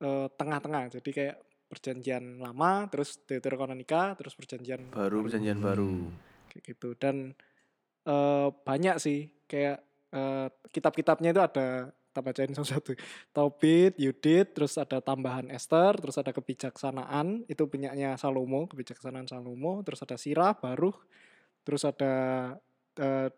[0.00, 0.96] eh, tengah-tengah.
[0.96, 6.08] Jadi kayak perjanjian lama, terus Deuterokanonika, terus perjanjian baru perjanjian baru.
[6.50, 6.96] kayak gitu.
[6.96, 7.36] Dan
[8.04, 12.94] eh, banyak sih kayak eh, kitab-kitabnya itu ada kita bacain satu-satu.
[13.34, 19.98] Tobit, Yudit, terus ada tambahan Esther, terus ada kebijaksanaan, itu punyanya Salomo, kebijaksanaan Salomo, terus
[20.06, 21.02] ada Sirah, Baruch,
[21.66, 22.14] terus ada
[22.94, 23.34] eh,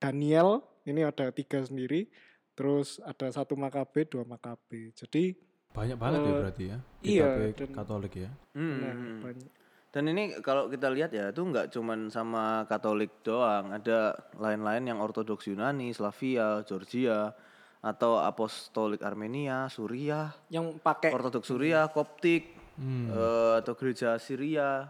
[0.00, 2.08] Daniel, ini ada tiga sendiri,
[2.56, 4.96] terus ada satu Makabe, dua Makabe.
[4.96, 5.36] Jadi
[5.76, 6.78] Banyak banget ya Eh, berarti ya.
[7.04, 8.32] iya, dan- Katolik ya.
[8.56, 9.20] Hmm, nah, hmm.
[9.20, 9.50] banyak.
[9.92, 15.04] Dan ini kalau kita lihat ya itu nggak cuman sama Katolik doang, ada lain-lain yang
[15.04, 17.32] Ortodoks Yunani, Slavia, Georgia,
[17.80, 23.08] atau Apostolik Armenia, Suriah, yang pakai Ortodoks Suriah, Koptik, Hmm.
[23.08, 24.84] eh, atau gereja Syria.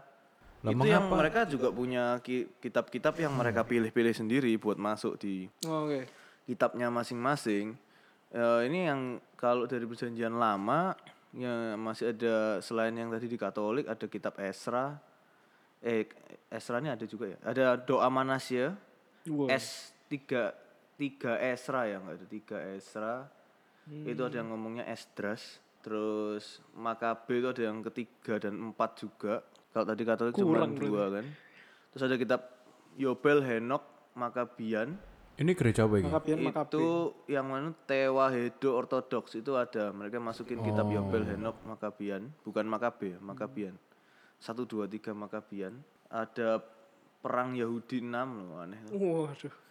[0.64, 5.14] Lah, itu yang mengapa- mereka juga punya ki- kitab-kitab yang mereka pilih-pilih sendiri buat masuk
[5.16, 6.08] di Oh, Oke.
[6.44, 7.78] kitabnya masing-masing.
[8.28, 9.00] Eh, ini yang
[9.36, 10.98] kalau dari perjanjian lama
[11.30, 14.98] ya masih ada selain yang tadi di Katolik ada kitab Esra.
[15.78, 16.08] Eh
[16.48, 17.38] Esra ini ada juga ya.
[17.44, 18.74] Ada doa Manasya.
[19.28, 19.46] Wow.
[19.46, 20.50] S 3
[20.96, 23.14] tiga Esra ya enggak ada tiga Esra.
[23.86, 25.62] Itu ada yang ngomongnya Esdras.
[25.86, 29.46] Terus Makabe itu ada yang ketiga dan empat juga.
[29.70, 31.24] Kalau tadi Katolik cuma dua kan.
[31.94, 32.40] Terus ada kitab
[32.98, 33.84] Yobel, Henok,
[34.18, 34.98] Makabian.
[35.36, 36.08] Ini gereja apa ini?
[36.08, 36.72] Makabian, Makabe.
[36.72, 36.88] Itu
[37.28, 39.92] yang mana Tewahedo Ortodoks itu ada.
[39.92, 43.76] Mereka masukin kitab Yobel, Henok, Makabian, bukan Makabe, ya, Makabian.
[44.40, 45.76] Satu dua tiga Makabian.
[46.08, 46.58] Ada
[47.20, 48.80] perang Yahudi 6 loh aneh.
[48.90, 49.65] Waduh.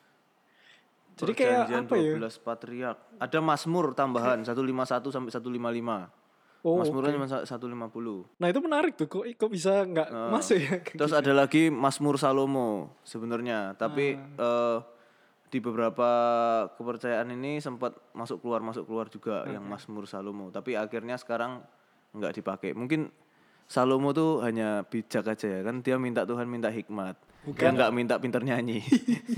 [1.16, 2.20] Jadi kayak apa ya?
[2.20, 3.00] 12 patriark.
[3.20, 6.26] Ada Mazmur tambahan 151 sampai 155.
[6.66, 8.42] Oh, Mazmurnya cuma 150.
[8.42, 10.82] Nah itu menarik tuh, kok, kok bisa nggak masuk ya?
[11.00, 14.78] Terus ada lagi Mazmur Salomo sebenarnya, tapi eh,
[15.54, 16.10] di beberapa
[16.74, 21.62] kepercayaan ini sempat masuk keluar masuk keluar juga yang Mazmur Salomo, tapi akhirnya sekarang
[22.18, 22.74] nggak dipakai.
[22.74, 23.14] Mungkin
[23.70, 27.18] Salomo tuh hanya bijak aja ya kan dia minta Tuhan minta hikmat.
[27.54, 28.82] Dia nggak minta pinter nyanyi.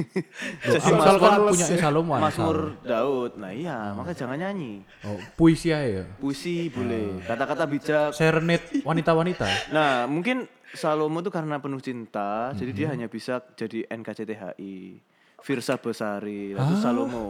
[0.64, 0.80] Jadi
[1.20, 2.16] kan punya Salomo.
[2.16, 3.36] Mazmur Daud.
[3.36, 4.86] Nah iya, maka jangan nyanyi.
[5.04, 6.06] Oh, puisi aja ya.
[6.16, 9.76] Puisi boleh, kata-kata bijak Serenade wanita-wanita.
[9.76, 12.78] Nah, mungkin Salomo tuh karena penuh cinta, jadi Mhm.
[12.78, 15.00] dia hanya bisa jadi NKCTHI,
[15.40, 17.28] Firsa Besari, lalu Salomo.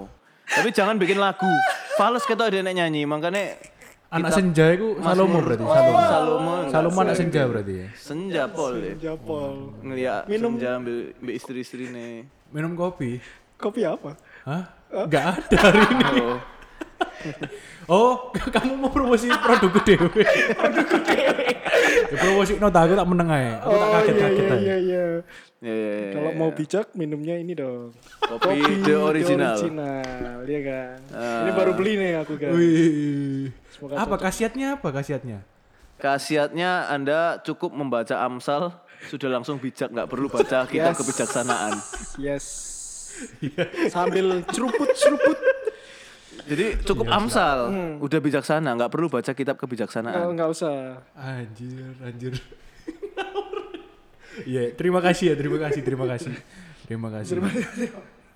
[0.47, 1.49] Tapi jangan bikin lagu.
[1.97, 3.59] Fales kita ada yang nyanyi, makanya
[4.07, 5.63] Anak senja itu Salomo berarti.
[5.63, 5.99] Salomo.
[5.99, 7.87] Salomo Salomo anak senja berarti ya.
[7.93, 8.93] senja pol ya.
[9.11, 9.75] Japol.
[9.83, 12.23] Ngeliat senja ambil, ambil istri-istri nih.
[12.55, 13.19] Minum kopi.
[13.59, 14.15] Kopi apa?
[14.47, 14.63] Hah?
[14.87, 16.05] Enggak ada hari ini.
[16.23, 16.39] Oh,
[17.87, 18.13] Oh,
[18.55, 20.23] kamu mau promosi produkku dewe.
[20.55, 21.45] produkku dewe.
[22.11, 23.53] ya, promosi no aku tak meneng aja.
[23.59, 24.57] Aku tak Oh kaget-kaget iya aja.
[24.57, 25.03] iya iya.
[25.57, 26.37] ya, ya, ya, Kalau ya.
[26.37, 27.91] mau bijak minumnya ini dong.
[28.21, 29.55] kopi, the original.
[29.55, 30.97] original, iya kan.
[31.11, 31.41] Ah.
[31.43, 32.51] Ini baru beli nih aku kan.
[32.53, 33.49] Wih.
[33.73, 35.39] Semoga Apa khasiatnya apa khasiatnya?
[35.97, 38.69] Khasiatnya Anda cukup membaca Amsal
[39.09, 40.99] sudah langsung bijak, nggak perlu baca kitab Yes.
[40.99, 41.73] kebijaksanaan.
[42.17, 42.45] Yes.
[43.89, 45.37] Sambil ceruput-ceruput.
[46.47, 47.59] Jadi cukup Amsal,
[47.99, 50.31] udah bijaksana, nggak perlu baca kitab Oh, kebijaksanaan.
[50.31, 51.03] nggak usah.
[51.13, 52.33] Anjir, anjir.
[54.45, 56.33] Iya, terima kasih ya, terima kasih, terima kasih.
[56.85, 57.41] Terima kasih.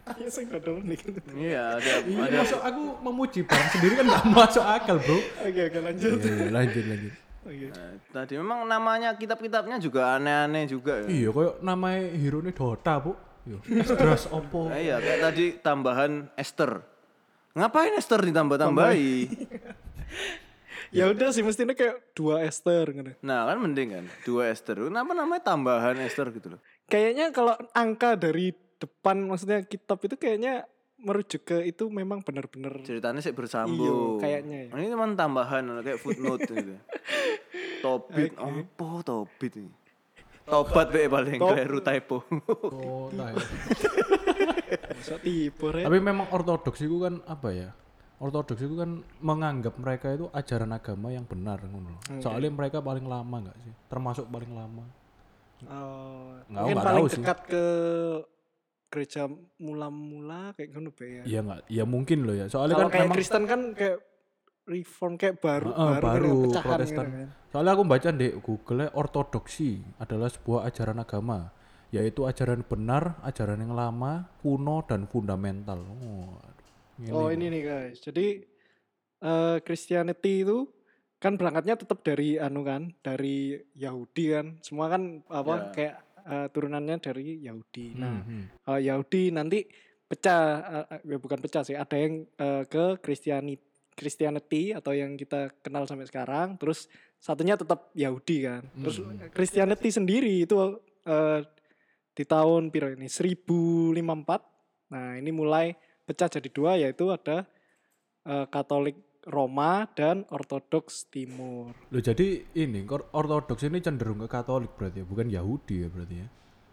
[0.01, 0.97] Ayo saya nggak dong nih.
[1.37, 5.17] Iya, ada Iya, ada masuk aku memuji barang sendiri kan gak masuk akal, bro.
[5.45, 6.17] Oke oke lanjut.
[6.17, 7.13] Iya, iya, lanjut, lanjut.
[7.41, 7.65] Oke.
[7.69, 11.07] Nah, tadi memang namanya kitab-kitabnya juga aneh-aneh juga ya.
[11.07, 13.13] Iya, kayak namanya hero ini Dota, bu.
[13.41, 13.57] Iya.
[13.77, 14.73] Estras opo.
[14.73, 16.81] Nah, iya, kayak tadi tambahan Esther.
[17.55, 19.11] Ngapain Esther ditambah-tambahi?
[20.91, 23.15] Ya udah sih mestinya kayak dua Esther gitu.
[23.23, 24.75] Nah, kan mending kan dua Esther.
[24.75, 26.59] Kenapa namanya tambahan Esther gitu loh?
[26.91, 30.67] Kayaknya kalau angka dari depan maksudnya kitab itu kayaknya
[30.99, 34.19] merujuk ke itu memang benar-benar Ceritanya sih bersambung.
[34.19, 34.69] Iya, kayaknya ya.
[34.75, 36.75] Ini cuma tambahan kayak footnote gitu.
[37.87, 39.71] Tobit, apa Tobit ini?
[40.45, 42.25] Tobat be paling keliru typo.
[45.21, 45.85] Tipe ya.
[45.87, 47.69] Tapi memang ortodoks itu kan apa ya?
[48.21, 51.97] Ortodoks itu kan menganggap mereka itu ajaran agama yang benar ngono.
[52.21, 53.73] Soalnya mereka paling lama nggak sih?
[53.89, 54.85] Termasuk paling lama.
[55.69, 57.15] Oh, Nggak, mungkin paling tahu sih.
[57.21, 57.65] dekat ke
[58.91, 59.23] gereja
[59.61, 61.23] mula-mula kayak gitu Be, ya.
[61.23, 61.59] Iya nggak?
[61.69, 62.45] Ya mungkin loh ya.
[62.49, 63.97] Soalnya Kalau kan kayak memang Kristen kan kayak
[64.67, 67.05] reform kayak baru Heeh, baru, baru pecahan Protestan.
[67.07, 67.29] gitu kan.
[67.51, 71.39] Soalnya aku baca di Google ortodoksi adalah sebuah ajaran agama,
[71.91, 75.79] yaitu ajaran benar, ajaran yang lama, kuno dan fundamental.
[75.83, 77.11] Oh, aduh.
[77.11, 77.97] Oh ini nih guys.
[77.99, 78.39] Jadi
[79.21, 80.65] eh Christianity itu
[81.21, 84.45] kan berangkatnya tetap dari anu kan, dari Yahudi kan.
[84.63, 85.69] Semua kan apa Ya.
[85.73, 87.97] kayak eh, turunannya dari Yahudi.
[87.97, 89.65] Nah, Hmm, kalau Yahudi nanti
[90.05, 90.43] pecah
[91.01, 93.59] ya bukan pecah sih, ada yang eh, ke Christianity
[93.93, 96.87] Christianity atau yang kita kenal sampai sekarang, terus
[97.21, 98.63] satunya tetap Yahudi kan.
[98.81, 98.97] Terus
[99.35, 100.55] Christianity sendiri itu
[101.05, 101.39] eh,
[102.11, 104.91] di tahun piro ini 1054.
[104.91, 107.45] Nah, ini mulai pecah jadi dua yaitu ada
[108.25, 108.97] eh, Katolik
[109.29, 111.77] Roma dan Ortodoks Timur.
[111.93, 116.27] Loh jadi ini ortodoks ini cenderung ke Katolik berarti ya, bukan Yahudi ya berarti ya.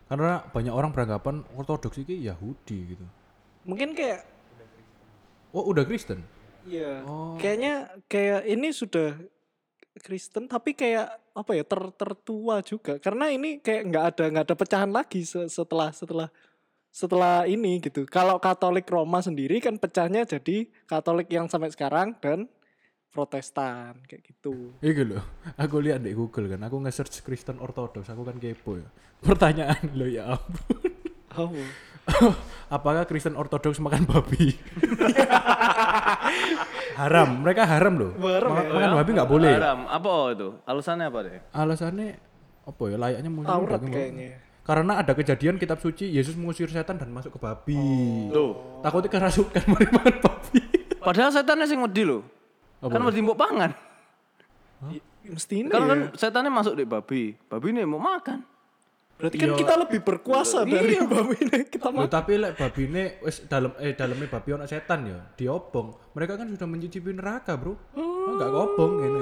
[0.09, 3.05] Karena banyak orang beranggapan ortodoks ini Yahudi gitu.
[3.69, 4.39] Mungkin kayak
[5.53, 6.21] Oh udah Kristen?
[6.69, 6.93] Iya.
[7.09, 7.35] Oh.
[7.41, 9.17] Kayaknya kayak ini sudah
[9.99, 14.57] Kristen tapi kayak apa ya ter tertua juga karena ini kayak nggak ada nggak ada
[14.59, 16.29] pecahan lagi se- setelah setelah
[16.89, 18.07] setelah ini gitu.
[18.07, 22.47] Kalau Katolik Roma sendiri kan pecahnya jadi Katolik yang sampai sekarang dan
[23.09, 24.77] Protestan kayak gitu.
[24.85, 25.25] Iya loh,
[25.57, 28.89] aku lihat di Google kan, aku nge-search Kristen Ortodoks, aku kan kepo ya.
[29.25, 30.93] Pertanyaan lo ya ampun.
[31.35, 31.53] Oh.
[32.69, 34.53] Apakah Kristen Ortodoks makan babi?
[37.01, 38.13] haram, mereka haram loh.
[38.19, 38.73] Haram Ma- ya?
[38.75, 39.55] makan babi nggak boleh.
[39.57, 39.81] Haram.
[39.89, 40.49] Apa itu?
[40.65, 41.41] Alasannya apa deh?
[41.53, 42.09] Alasannya
[42.65, 42.97] apa ya?
[42.97, 44.29] Layaknya mungkin Aurat kayaknya.
[44.69, 47.81] Karena ada kejadian kitab suci Yesus mengusir setan dan masuk ke babi.
[48.29, 48.85] Tuh.
[48.85, 50.61] Takutnya kerasukan mari makan babi.
[51.01, 52.21] Padahal setannya sing wedi lho.
[52.85, 53.73] Kan wedi mbok pangan.
[55.25, 55.89] Mesti ini Kan ya.
[55.89, 57.33] kan setannya masuk di babi.
[57.49, 58.45] Babi ini mau makan.
[59.19, 62.07] Berarti kan kita lebih berkuasa dari babi ini kita makan.
[62.07, 66.15] tapi lek babi ini wis dalam eh dalamnya babi ono setan ya, diobong.
[66.15, 67.75] Mereka kan sudah mencicipi neraka, Bro.
[67.99, 69.21] Oh, enggak kobong ini.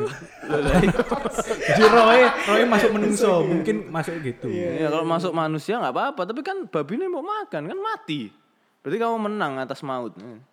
[1.73, 4.53] Jadi roe, roe masuk menungso, mungkin masuk gitu.
[4.53, 8.29] Ya kalau masuk manusia nggak apa-apa, tapi kan babi ini mau makan kan mati.
[8.85, 10.45] Berarti kamu menang atas maut eh.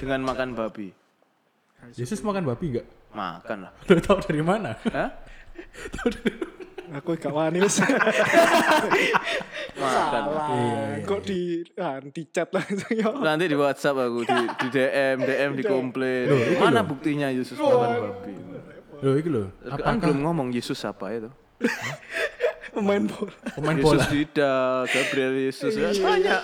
[0.00, 0.88] dengan makan babi.
[1.92, 2.88] Yesus makan babi enggak?
[3.12, 3.72] Makan lah.
[3.84, 4.72] Udah tahu dari mana?
[4.88, 5.12] Hah?
[6.98, 7.78] Aku gak wani wis.
[9.80, 10.10] Makan.
[10.10, 10.48] Salah.
[11.06, 13.14] Kok di ah, di chat langsung ya.
[13.14, 16.26] Nanti di WhatsApp aku di, di DM, DM di komplain.
[16.58, 18.32] Mana buktinya Yesus makan babi?
[19.00, 19.46] Loh, iki loh.
[19.80, 21.30] Kan belum ngomong Yesus apa itu?
[22.70, 23.34] Pemain bola.
[23.58, 24.04] Pemain Yesus bola.
[24.06, 26.40] tidak, Gabriel Yesus ya banyak.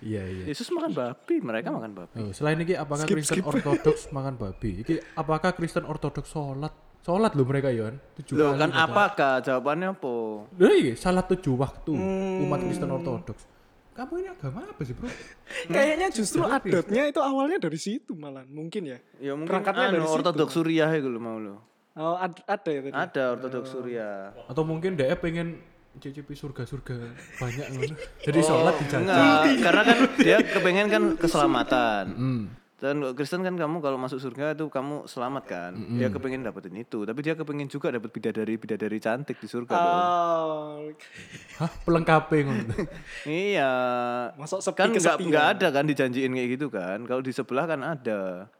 [0.00, 0.44] Iya, iya.
[0.48, 2.16] Yesus makan babi, mereka makan babi.
[2.24, 4.80] Oh, selain ini apakah Kristen Ortodoks makan babi?
[4.80, 6.72] Iki apakah Kristen Ortodoks sholat?
[7.06, 7.96] Sholat loh mereka ya kan?
[8.18, 10.14] Tujuh Loh kali kan apakah jawabannya apa?
[10.50, 12.66] Loh iya, salat tujuh waktu umat Hmm.
[12.66, 13.46] Kristen Ortodoks.
[13.94, 15.06] Kamu ini agama apa sih bro?
[15.72, 18.98] Kayaknya justru adatnya itu awalnya dari situ malah mungkin ya.
[19.16, 21.62] Ya mungkin Berangkatnya anu, dari ortodoks Suriah itu lo mau lo.
[21.94, 22.92] Oh ad- ada ya tadi.
[22.92, 24.34] Ada ortodoks Suriah.
[24.50, 25.62] Atau mungkin dia pengen
[25.96, 26.92] cicipi surga-surga
[27.40, 27.94] banyak ngono.
[28.20, 29.00] Jadi sholat dijajah.
[29.00, 32.04] Enggak, karena kan dia kepengen kan keselamatan.
[32.12, 32.44] Hmm.
[32.76, 35.72] Dan Kristen kan kamu kalau masuk surga itu kamu selamat kan.
[35.96, 39.72] Dia kepengen dapetin itu, tapi dia kepengen juga dapat bidadari bidadari cantik di surga.
[39.72, 40.84] Oh,
[41.56, 42.76] Hah, pelengkape ngono.
[43.24, 43.72] Iya.
[44.36, 47.00] Masuk sepi kan nggak nggak ada kan dijanjiin kayak gitu kan.
[47.02, 48.52] Kalau di sebelah kan ada.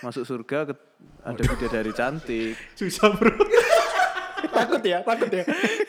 [0.00, 0.82] Masuk surga ke-
[1.20, 2.54] ada bidadari cantik.
[2.78, 3.34] Susah bro.
[4.54, 5.44] Takut ya, takut ya.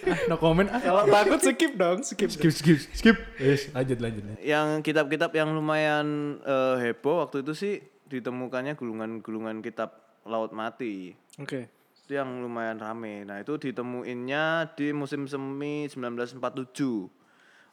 [0.06, 0.70] Ah, no comment.
[0.74, 0.82] Ah.
[0.82, 2.30] Kalau takut skip dong, skip.
[2.34, 3.18] Skip, skip, skip.
[3.38, 4.24] Yes, lanjut, lanjut.
[4.42, 7.74] Yang kitab-kitab yang lumayan eh, heboh waktu itu sih
[8.10, 11.14] ditemukannya gulungan-gulungan kitab laut mati.
[11.38, 11.70] Oke.
[12.06, 13.26] Itu yang lumayan rame.
[13.26, 17.10] Nah, itu ditemuinnya di musim semi 1947.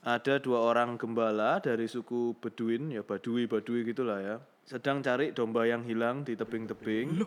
[0.03, 4.37] Ada dua orang gembala dari suku Beduin, ya Badui, Badui gitulah ya.
[4.67, 7.23] Sedang cari domba yang hilang di tebing-tebing.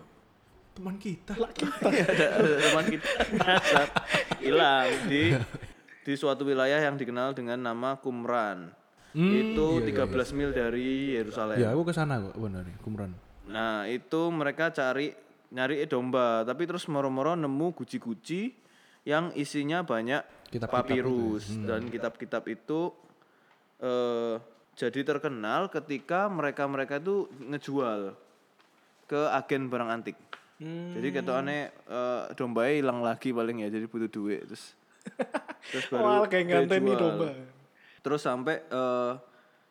[0.75, 1.33] Teman kita.
[1.85, 3.87] Iya, ada, ada teman kita nyasar,
[4.43, 5.23] hilang di
[6.05, 8.69] di suatu wilayah yang dikenal dengan nama Qumran.
[9.15, 11.55] itu 13 mil dari Yerusalem.
[11.55, 13.15] Ya, aku ke sana kok benar nih, Kumran.
[13.47, 15.15] Nah, itu mereka cari
[15.55, 18.51] nyari domba, tapi terus moro-moro nemu guci-guci
[19.07, 22.91] yang isinya banyak Kitab-kitab papirus dan kitab-kitab itu
[23.79, 24.35] eh
[24.75, 28.11] jadi terkenal ketika mereka-mereka itu ngejual
[29.07, 30.19] ke agen barang antik.
[30.59, 34.71] Jadi ketokane eh domba hilang lagi paling ya, jadi butuh duit terus
[35.71, 37.01] terus Wah, kayak dia nganteni jual.
[37.01, 37.27] domba.
[38.01, 39.13] Terus sampai eh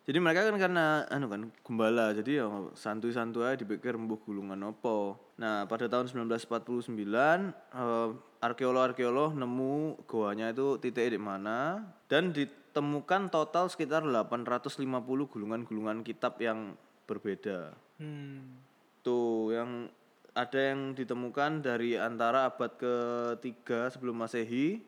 [0.05, 5.17] jadi mereka kan karena anu kan gembala, jadi ya santuy-santuy aja dipikir mbuh gulungan opo.
[5.41, 8.09] Nah, pada tahun 1949 eh,
[8.45, 14.85] arkeolog-arkeolog nemu goanya itu titik di mana dan ditemukan total sekitar 850
[15.33, 16.77] gulungan-gulungan kitab yang
[17.09, 17.73] berbeda.
[17.97, 18.61] Hmm.
[19.01, 19.89] Tuh yang
[20.35, 24.83] ada yang ditemukan dari antara abad ke-3 sebelum Masehi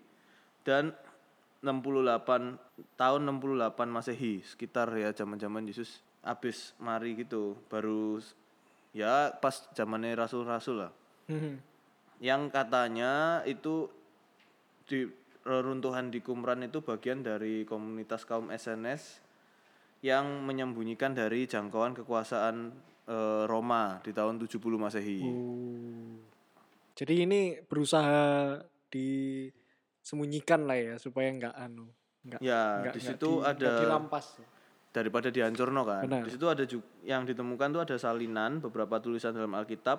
[0.66, 0.90] dan
[1.62, 2.58] 68
[2.98, 4.42] tahun 68 Masehi.
[4.42, 7.54] Sekitar ya zaman-zaman Yesus abis mari gitu.
[7.70, 8.18] Baru
[8.90, 10.92] ya pas zamannya rasul-rasul lah.
[11.26, 11.58] Mhm.
[12.16, 13.92] yang katanya itu
[14.88, 15.04] di
[15.44, 19.20] reruntuhan di Qumran itu bagian dari komunitas kaum SNS
[20.00, 22.72] yang menyembunyikan dari jangkauan kekuasaan
[23.06, 25.18] eh, Roma di tahun 70 Masehi.
[25.22, 26.18] Oh.
[26.92, 28.56] Jadi ini berusaha
[28.88, 31.86] disembunyikan lah ya supaya nggak anu,
[32.22, 34.26] nggak Ya, nggak- di situ di- nggak ada dirampas.
[34.90, 36.02] daripada dihancurno kan.
[36.02, 36.24] Benar.
[36.24, 39.98] Di situ ada juga yang ditemukan tuh ada salinan beberapa tulisan dalam Alkitab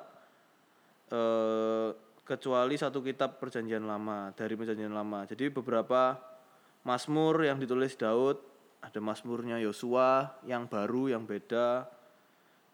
[1.08, 1.90] eh
[2.24, 5.24] kecuali satu kitab Perjanjian Lama dari Perjanjian Lama.
[5.24, 6.20] Jadi beberapa
[6.84, 8.36] Mazmur yang ditulis Daud,
[8.82, 11.88] ada Mazmurnya Yosua yang baru yang beda.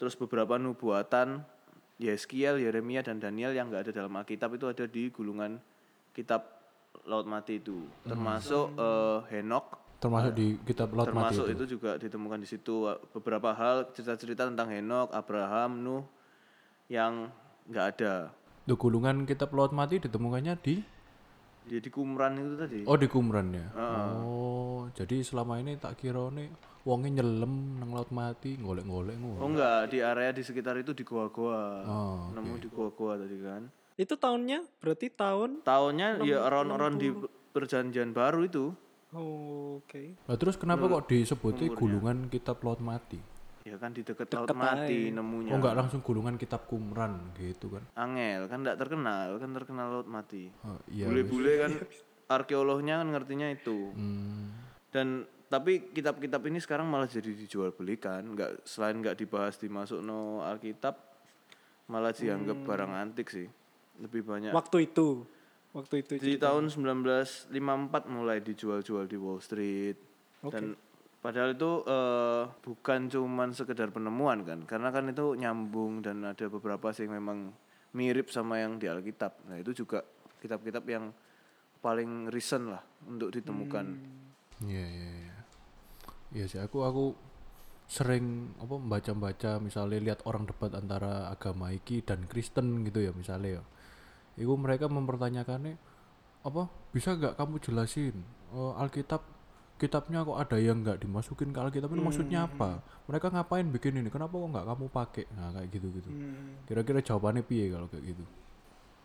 [0.03, 1.47] Terus beberapa nubuatan
[1.95, 5.63] Yeskiel, Yeremia dan Daniel yang enggak ada dalam Alkitab itu ada di gulungan
[6.11, 6.43] kitab
[7.07, 7.87] Laut Mati itu.
[8.03, 11.55] Termasuk eh, Henok termasuk di kitab Laut Mati termasuk itu.
[11.55, 11.79] itu.
[11.79, 16.03] juga ditemukan di situ uh, beberapa hal cerita-cerita tentang Henok, Abraham, Nuh
[16.91, 17.31] yang
[17.71, 18.35] nggak ada.
[18.67, 20.83] Tuh, gulungan kitab Laut Mati ditemukannya di
[21.63, 22.79] Dia di Qumran itu tadi.
[22.83, 23.71] Oh di Qumran ya.
[24.19, 26.51] Oh, jadi selama ini tak kira nih
[26.84, 29.39] wonge nyelem nang laut mati golek-golek ngono.
[29.39, 31.63] Oh enggak, di area di sekitar itu di goa-goa.
[31.88, 33.63] Oh, Nemu di goa-goa tadi kan.
[33.96, 37.10] Itu tahunnya berarti tahun Tahunnya ya around-around di
[37.54, 38.65] perjanjian baru itu.
[39.15, 40.17] oh, Oke.
[40.28, 43.22] Nah, terus kenapa kok disebutnya gulungan kitab laut mati?
[43.63, 45.56] Ya kan di deket laut mati nemunya.
[45.56, 47.88] Oh enggak langsung gulungan kitab Qumran gitu kan.
[47.96, 50.52] Angel kan enggak terkenal, kan terkenal laut mati.
[50.67, 51.08] Oh, iya.
[51.08, 51.72] Bule-bule kan
[52.28, 53.93] arkeolognya kan ngertinya itu.
[53.96, 54.52] Hmm,
[54.91, 60.41] dan tapi kitab-kitab ini sekarang malah jadi dijual belikan nggak selain nggak dibahas dimasuk no
[60.41, 61.13] Alkitab
[61.91, 63.47] malah dianggap barang antik sih.
[63.99, 65.27] Lebih banyak Waktu itu.
[65.73, 66.12] Waktu itu.
[66.21, 67.49] di tahun 1954
[68.06, 69.97] mulai dijual-jual di Wall Street.
[70.45, 70.77] Dan
[71.17, 74.60] padahal itu eh, bukan cuman sekedar penemuan kan.
[74.69, 77.49] Karena kan itu nyambung dan ada beberapa sih yang memang
[77.97, 79.49] mirip sama yang di Alkitab.
[79.49, 80.06] Nah itu juga
[80.41, 81.10] kitab-kitab yang
[81.82, 83.86] paling recent lah untuk ditemukan.
[84.63, 85.33] Iya iya iya.
[86.34, 87.06] Iya sih aku aku
[87.86, 93.62] sering apa membaca-baca misalnya lihat orang debat antara agama iki dan Kristen gitu ya misalnya
[93.62, 93.63] ya.
[94.41, 95.78] Iku mereka mempertanyakannya
[96.43, 98.17] apa bisa nggak kamu jelasin
[98.52, 99.22] eh, Alkitab
[99.78, 102.82] kitabnya kok ada yang nggak dimasukin ke Alkitab itu maksudnya apa?
[103.06, 104.10] Mereka ngapain bikin ini?
[104.10, 105.26] Kenapa kok nggak kamu pakai?
[105.38, 106.10] Nah kayak gitu gitu.
[106.65, 108.24] Kira-kira jawabannya piye kalau kayak gitu?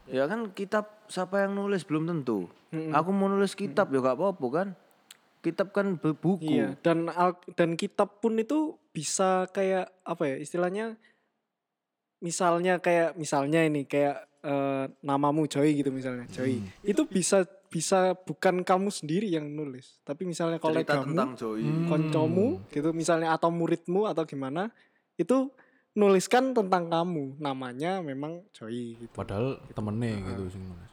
[0.09, 2.49] Ya kan kitab siapa yang nulis belum tentu.
[2.73, 4.69] Aku mau nulis kitab ya gak apa-apa kan.
[5.39, 6.51] Kitab kan bu- buku.
[6.51, 10.99] Iya, dan al- dan kitab pun itu bisa kayak apa ya istilahnya
[12.19, 16.59] misalnya kayak misalnya ini kayak eh, namamu Joy gitu misalnya Joy.
[16.83, 21.61] Itu bisa bisa bukan kamu sendiri yang nulis tapi misalnya kolegamu tentang Joy.
[21.85, 24.73] koncomu gitu misalnya atau muridmu atau gimana
[25.21, 25.53] itu
[25.95, 27.39] nuliskan tentang kamu.
[27.39, 29.13] Namanya memang Joy gitu.
[29.15, 30.51] Padahal temennya gitu.
[30.51, 30.91] sing nulis.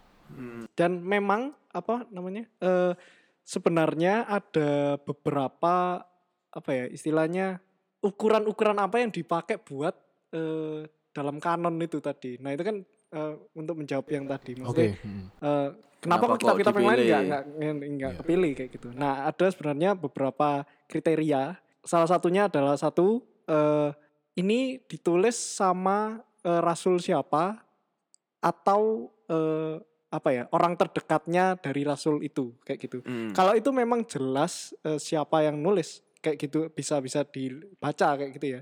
[0.74, 2.94] dan memang apa namanya eh
[3.46, 6.02] sebenarnya ada beberapa
[6.50, 7.62] apa ya istilahnya
[8.02, 9.94] ukuran-ukuran apa yang dipakai buat
[10.34, 12.36] eh dalam kanon itu tadi.
[12.44, 12.78] Nah itu kan
[13.16, 14.60] eh, untuk menjawab yang tadi.
[14.60, 14.66] Oke.
[14.66, 15.24] maksudnya mm.
[15.40, 15.70] eh,
[16.04, 18.88] kenapa, Kenapa kitab-kitab yang lain nggak nggak nggak- nggak kepilih kayak gitu.
[18.92, 21.56] Nah ada sebenarnya beberapa kriteria.
[21.86, 23.94] Salah satunya adalah satu eh
[24.36, 27.64] ini ditulis sama eh, rasul siapa
[28.44, 29.80] atau eh,
[30.16, 32.98] apa ya orang terdekatnya dari rasul itu kayak gitu.
[33.04, 33.36] Hmm.
[33.36, 38.48] Kalau itu memang jelas eh, siapa yang nulis kayak gitu bisa bisa dibaca kayak gitu
[38.58, 38.62] ya.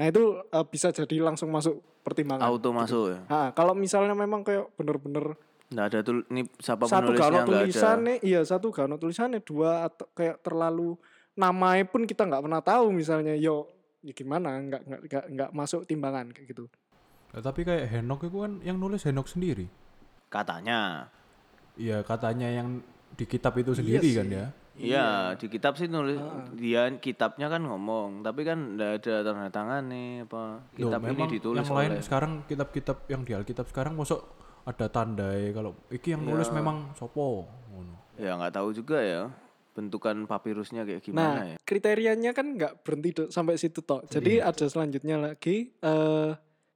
[0.00, 2.44] Nah itu eh, bisa jadi langsung masuk pertimbangan.
[2.44, 3.20] Auto masuk ya.
[3.26, 5.34] Nah, kalau misalnya memang kayak bener-bener
[5.72, 7.48] Nggak ada tuh ini siapa satu ono nggak ada.
[7.48, 10.94] tulisannya, iya satu ono tulisannya, dua atau kayak terlalu
[11.34, 13.66] namanya pun kita nggak pernah tahu misalnya, yo
[14.04, 16.68] ya gimana nggak nggak nggak nggak masuk timbangan kayak gitu.
[17.34, 19.66] Nah, tapi kayak Henok itu kan yang nulis Henok sendiri.
[20.34, 21.06] Katanya.
[21.78, 22.82] Iya katanya yang
[23.14, 24.46] di kitab itu sendiri kan ya.
[24.74, 26.18] Iya, di kitab sih nulis
[26.58, 31.08] dia kitabnya kan ngomong, tapi kan nggak ada tanda tangan nih apa Loh, kitab ini
[31.14, 34.26] memang ditulis yang lain oleh sekarang kitab-kitab yang di Alkitab sekarang masuk
[34.66, 37.94] ada tanda ya kalau iki yang nulis memang sopo ngono.
[38.18, 39.30] ya nggak tahu juga ya
[39.78, 41.56] bentukan papirusnya kayak Nah, gimana ya.
[41.62, 44.02] kriterianya kan nggak berhenti sampai situ toh.
[44.06, 46.30] Jadi ada selanjutnya lagi eh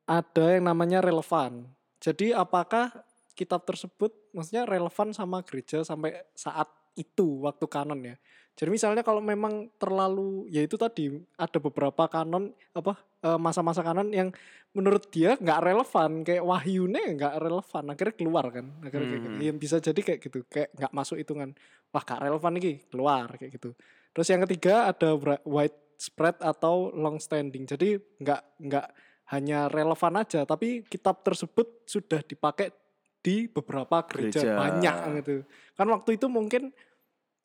[0.07, 1.67] ada yang namanya relevan.
[1.99, 2.95] Jadi apakah
[3.39, 6.67] kitab tersebut maksudnya relevan sama gereja sampai saat
[6.99, 8.19] itu waktu kanon ya.
[8.59, 14.11] Jadi misalnya kalau memang terlalu ya itu tadi ada beberapa kanon apa eh, masa-masa kanon
[14.11, 14.35] yang
[14.75, 19.37] menurut dia nggak relevan kayak wahyunya nggak relevan akhirnya keluar kan akhirnya kayak gitu.
[19.39, 21.55] Ya, bisa jadi kayak gitu kayak nggak masuk hitungan
[21.95, 23.73] wah gak relevan nih keluar kayak gitu
[24.13, 25.15] terus yang ketiga ada
[25.47, 27.67] white widespread atau long standing.
[27.67, 28.87] Jadi nggak nggak
[29.35, 32.71] hanya relevan aja, tapi kitab tersebut sudah dipakai
[33.19, 34.57] di beberapa gereja, Gereja.
[34.57, 35.35] banyak gitu.
[35.75, 36.71] Kan waktu itu mungkin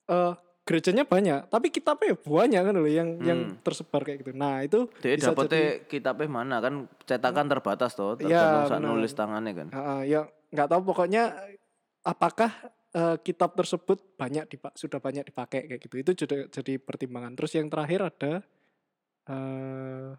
[0.07, 3.59] eh gerejanya banyak, tapi kitabnya banyak kan loh yang yang Hmm.
[3.59, 4.32] tersebar kayak gitu.
[4.32, 8.80] Nah, itu Dia bisa dapetnya jadi kitabnya mana kan cetakan terbatas toh, Iya, tergantung saat
[8.80, 8.91] benar.
[8.95, 9.67] nulis tangannya kan.
[9.76, 10.21] Heeh, ya
[10.55, 11.24] nggak tahu pokoknya
[12.03, 12.51] apakah
[12.93, 15.95] eh, kitab tersebut banyak dipak sudah banyak dipakai kayak gitu.
[15.99, 17.34] Itu jadi jadi pertimbangan.
[17.36, 18.34] Terus yang terakhir ada
[19.28, 20.09] eh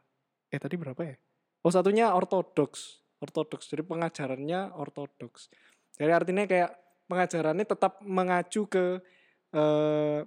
[0.50, 1.16] eh tadi berapa ya?
[1.64, 3.03] Oh, satunya ortodoks.
[3.20, 3.66] Ortodoks.
[3.66, 5.48] Jadi pengajarannya ortodoks.
[5.94, 6.70] Jadi artinya kayak
[7.06, 8.98] pengajarannya tetap mengacu ke
[9.52, 10.20] eh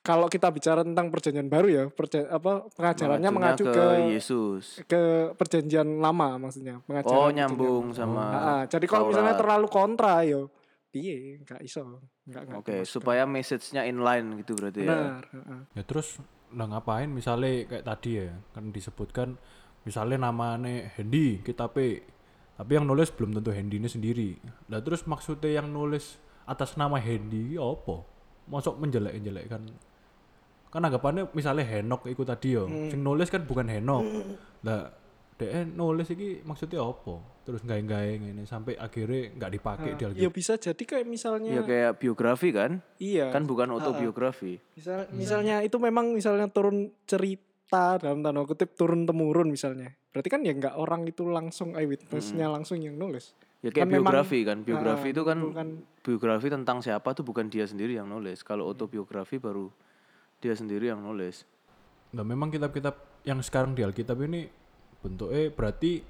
[0.00, 4.64] kalau kita bicara tentang perjanjian baru ya, perja, apa pengajarannya mengacu ke ke Yesus.
[4.88, 5.02] ke
[5.36, 7.92] perjanjian lama maksudnya pengajaran Oh, nyambung lama.
[7.92, 10.48] sama Ah, jadi kalau misalnya terlalu kontra yo
[10.88, 12.88] piye nggak iso nggak nggak Oke, dimasukkan.
[12.88, 14.88] supaya message-nya inline gitu berarti ya.
[14.88, 15.60] benar heeh.
[15.76, 16.08] Ya terus
[16.50, 19.28] lah ngapain misalnya kayak tadi ya kan disebutkan
[19.82, 22.02] misalnya namanya Hendy kita P
[22.54, 24.36] tapi yang nulis belum tentu Hendy ini sendiri.
[24.68, 28.04] Lah terus maksudnya yang nulis atas nama Hendy ya apa?
[28.46, 29.62] Masuk menjelek-jelek kan
[30.68, 32.86] kan anggapannya misalnya Henok ikut tadi yo Hmm.
[32.88, 34.06] sing nulis kan bukan Henok
[34.60, 34.94] lah
[35.34, 40.30] dia nulis iki maksudnya apa terus gawe-gawe ngene sampai akhirnya nggak dipakai di ya Alkitab
[40.30, 42.78] bisa jadi kayak misalnya Ya kayak biografi kan?
[42.98, 44.62] iya Kan bukan autobiografi.
[44.70, 50.42] misal misalnya itu memang misalnya turun cerita dalam tanda kutip turun temurun misalnya berarti kan
[50.42, 54.58] ya nggak orang itu langsung eyewitnessnya langsung yang nulis Ya kayak Kan memang- biografi kan.
[54.64, 55.68] Biografi Ah, itu kan bukan
[56.00, 58.40] biografi tentang siapa tuh bukan dia sendiri yang nulis.
[58.40, 59.68] Kalau autobiografi baru
[60.40, 61.44] dia sendiri yang nulis.
[62.16, 62.96] Nah memang kitab-kitab
[63.28, 64.48] yang sekarang di Alkitab ini
[65.04, 66.00] bentuknya berarti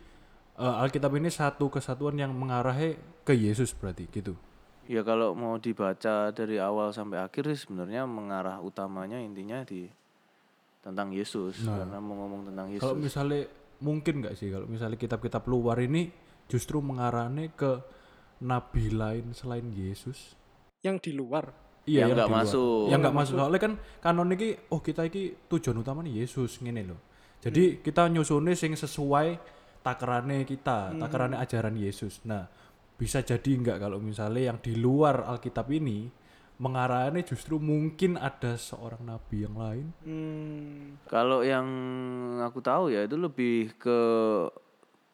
[0.55, 2.95] eh, Alkitab ini satu kesatuan yang mengarahnya
[3.27, 4.39] ke Yesus berarti gitu.
[4.87, 9.91] Ya kalau mau dibaca dari awal sampai akhir sih sebenarnya mengarah utamanya intinya di
[10.81, 12.83] tentang Yesus karena mau ngomong tentang Yesus.
[12.83, 13.43] Kalau misalnya
[13.81, 16.09] mungkin nggak sih kalau misalnya kitab-kitab luar ini
[16.49, 17.81] justru mengarahnya ke
[18.45, 20.37] nabi lain selain Yesus.
[20.81, 21.53] yang di luar
[21.85, 22.85] Yang yang nggak masuk.
[22.89, 27.01] Yang nggak masuk soalnya kan kanon iki oh kita iki tujuan utama Yesus ngene loh.
[27.41, 29.29] Jadi kita nyusunnya sing sesuai
[29.81, 32.21] takerane kita, takerane ajaran Yesus.
[32.29, 32.45] Nah,
[33.01, 36.05] bisa jadi nggak kalau misalnya yang di luar Alkitab ini
[36.61, 39.87] mengarahnya justru mungkin ada seorang nabi yang lain.
[40.05, 41.65] hmm, Kalau yang
[42.45, 43.99] aku tahu ya itu lebih ke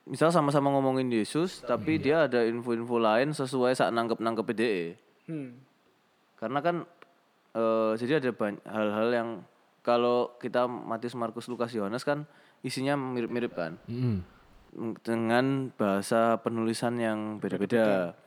[0.04, 4.86] misal sama-sama ngomongin Yesus tapi dia ada info-info lain sesuai saat nangkep-nangkep PDE.
[5.26, 5.50] hmm,
[6.34, 6.76] Karena kan
[7.54, 9.28] eh, jadi ada banyak hal-hal yang
[9.80, 12.26] kalau kita Matius, Markus, Lukas, Yohanes kan
[12.60, 14.18] isinya mirip-mirip kan Mm-mm.
[14.74, 18.18] M- dengan bahasa penulisan yang beda-beda.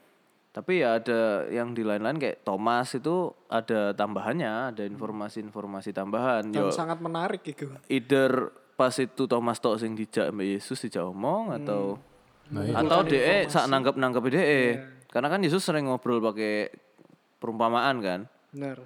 [0.50, 6.50] Tapi ya ada yang di lain-lain kayak Thomas itu ada tambahannya, ada informasi-informasi tambahan.
[6.50, 11.06] dan Yo, sangat menarik gitu either pas itu Thomas tok sing dijak Mbak Yesus dijak
[11.06, 12.02] omong atau
[12.50, 12.82] Nah, iya.
[12.82, 14.62] atau DE sak nanggep-nanggep DE.
[15.10, 16.70] Karena kan Yesus sering ngobrol pakai
[17.38, 18.20] perumpamaan kan.
[18.50, 18.82] benar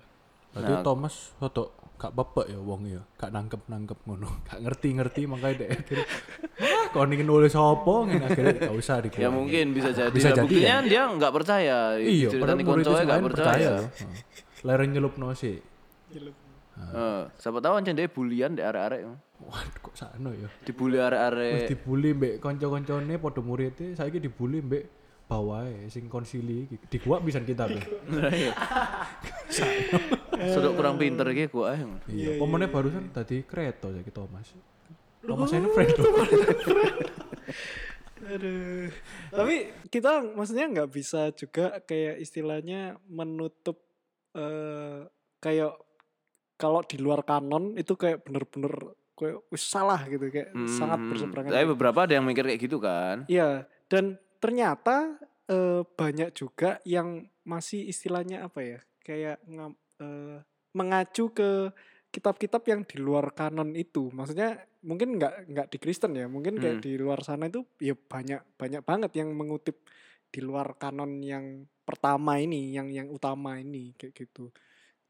[0.51, 5.69] Berarti Thomas foto gak bebek ya wong ya, gak nangkep-nangkep ngono, gak ngerti-ngerti makanya dek
[5.79, 6.05] akhirnya
[6.59, 9.23] "Wah, kau ingin nulis apa ngene akhirnya gak usah dikeluarin.
[9.23, 10.11] Ya mungkin bisa jadi.
[10.11, 11.77] Bisa Lah, jadi buktinya dia nggak percaya.
[11.95, 13.69] Iya, padahal murid koncoe nggak percaya.
[13.79, 13.87] loh.
[14.67, 15.55] Leren nyelup sih.
[16.73, 19.01] Heeh, siapa tahu ancen dia bulian di arek-arek.
[19.43, 20.49] Waduh kok sakno ya.
[20.65, 21.67] Dibully Wis arek-arek.
[21.69, 24.83] dibully mbek kanca-kancane padha muridé, saiki dibully mbek
[25.25, 26.67] bawahe sing konsili.
[26.67, 27.83] Di gua bisa kita tuh.
[30.53, 31.83] Sudah kurang pinter iki gua ae.
[32.09, 34.51] Iya, pemennya barusan tadi kereta saiki Thomas.
[35.23, 36.13] Thomas ini friend loh.
[38.23, 38.87] Aduh.
[39.31, 39.55] Tapi
[39.91, 43.83] kita maksudnya nggak bisa juga kayak istilahnya menutup
[44.33, 45.05] eh
[45.39, 45.75] kayak
[46.55, 51.51] kalau di luar kanon itu kayak bener-bener kayak salah gitu kayak sangat Hmm, berseberangan.
[51.51, 53.27] Tapi beberapa ada yang mikir kayak gitu kan.
[53.27, 55.15] Iya, dan ternyata
[55.47, 58.79] eh, banyak juga yang masih istilahnya apa ya?
[58.99, 59.39] Kayak
[60.03, 60.37] eh,
[60.75, 61.71] mengacu ke
[62.13, 64.11] kitab-kitab yang di luar kanon itu.
[64.13, 66.85] Maksudnya mungkin nggak nggak di Kristen ya, mungkin kayak Hmm.
[66.85, 69.87] di luar sana itu ya banyak banyak banget yang mengutip
[70.33, 74.51] di luar kanon yang pertama ini, yang yang utama ini kayak gitu.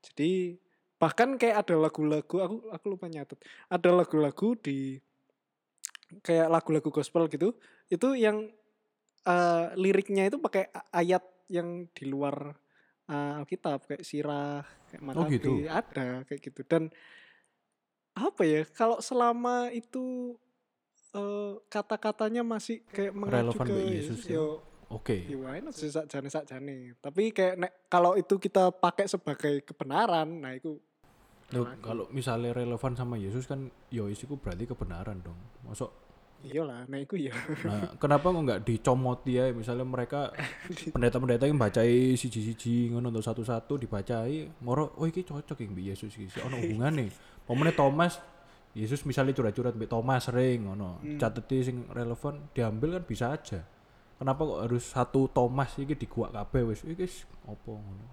[0.06, 0.56] Jadi
[1.02, 3.40] bahkan kayak ada lagu-lagu aku aku lupa nyatet.
[3.68, 4.96] Ada lagu-lagu di
[6.24, 7.58] kayak lagu-lagu gospel gitu
[7.90, 8.48] itu yang
[9.24, 12.54] eh, liriknya itu pakai ayat yang di luar
[13.08, 15.52] eh, Alkitab kayak sirah kayak Oh, Makabe gitu.
[15.66, 16.94] ada kayak gitu dan
[18.14, 20.38] apa ya kalau selama itu
[21.14, 24.38] eh, kata-katanya masih kayak mengacu Relevan ke Yesus ya.
[24.38, 24.62] yo
[24.94, 25.26] Oke.
[25.26, 30.30] ya why not sih sakjane sakjane tapi kayak nek kalau itu kita pakai sebagai kebenaran
[30.42, 30.78] nah itu
[31.54, 35.38] Loh, kalau misalnya relevan sama Yesus kan yo isiku berarti kebenaran dong.
[35.62, 35.94] Masuk
[36.44, 37.32] Iyalah, nah iku ya.
[37.64, 39.48] Nah, kenapa kok nggak dicomoti ya?
[39.56, 40.36] Misalnya mereka
[40.94, 46.44] pendeta-pendeta yang bacai siji-siji ngono untuk satu-satu dibacai, moro oh iki cocok yang Yesus iki.
[46.44, 47.08] Ono hubungane.
[47.48, 48.20] Pomene Thomas
[48.74, 51.00] Yesus misalnya curhat-curhat mbek Thomas sering ngono.
[51.16, 53.62] Cateti sing relevan diambil kan bisa aja.
[54.20, 57.08] Kenapa kok harus satu Thomas iki diguak kabeh wis iki
[57.48, 58.06] opo ngono.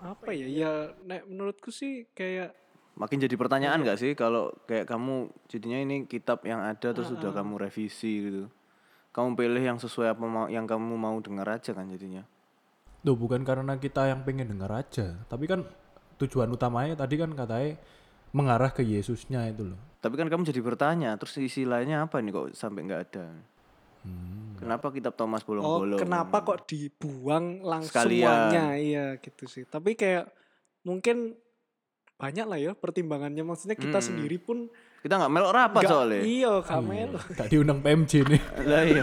[0.00, 0.46] Apa ya?
[0.48, 0.72] Ya
[1.04, 2.54] nek menurutku sih kayak
[2.96, 7.28] Makin jadi pertanyaan gak sih kalau kayak kamu jadinya ini kitab yang ada terus sudah
[7.28, 8.44] kamu revisi gitu.
[9.12, 12.24] Kamu pilih yang sesuai apa mau, yang kamu mau dengar aja kan jadinya.
[13.04, 15.64] Tuh bukan karena kita yang pengen dengar aja, tapi kan
[16.16, 17.76] tujuan utamanya tadi kan katanya
[18.32, 19.80] mengarah ke Yesusnya itu loh.
[20.00, 23.26] Tapi kan kamu jadi bertanya, terus isi lainnya apa nih kok sampai nggak ada?
[24.56, 26.00] Kenapa kitab Thomas oh bolong-bolong?
[26.00, 28.74] kenapa kok dibuang langsung semuanya?
[28.74, 29.64] Iya gitu sih.
[29.68, 30.32] Tapi kayak
[30.86, 31.36] mungkin
[32.16, 33.42] banyak lah ya pertimbangannya.
[33.42, 34.06] Maksudnya kita Hmm.
[34.06, 36.20] sendiri pun Kita nggak melok rapat nggak- soalnya.
[36.20, 36.52] Iya.
[37.36, 38.40] Gak diundang PMJ nih.
[38.66, 39.02] Lah iya.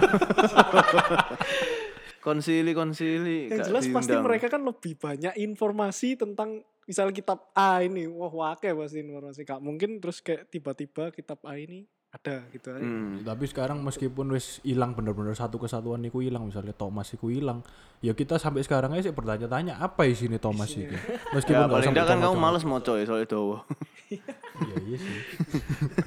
[2.20, 3.48] konsili konsili.
[3.48, 4.26] Yang gak jelas pasti diundang.
[4.26, 6.50] mereka kan lebih banyak informasi tentang
[6.84, 9.60] misal kitab A ini, wah wake pasti informasi kak.
[9.60, 12.86] Mungkin terus kayak tiba-tiba kitab A ini ada gitu aja.
[12.86, 13.26] Hmm.
[13.26, 17.66] Tapi sekarang meskipun wis hilang bener-bener satu kesatuan niku hilang misalnya Thomas iku hilang,
[18.06, 20.94] ya kita sampai sekarang aja sih bertanya-tanya apa isinya Thomas iki.
[21.36, 23.66] Meskipun Ya nggak paling enggak kan kamu males mau coy soalnya dowo.
[24.14, 25.18] Iya iya sih.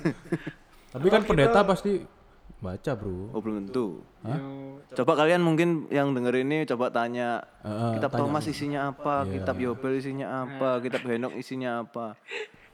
[0.94, 1.98] Tapi kan pendeta pasti
[2.62, 3.34] baca bro.
[3.34, 4.06] Oh belum tentu.
[4.94, 8.20] Coba kalian mungkin yang denger ini coba tanya Heeh, kitab tanya.
[8.22, 12.14] Thomas isinya apa, kitab Yobel isinya apa, kitab Henok isinya apa.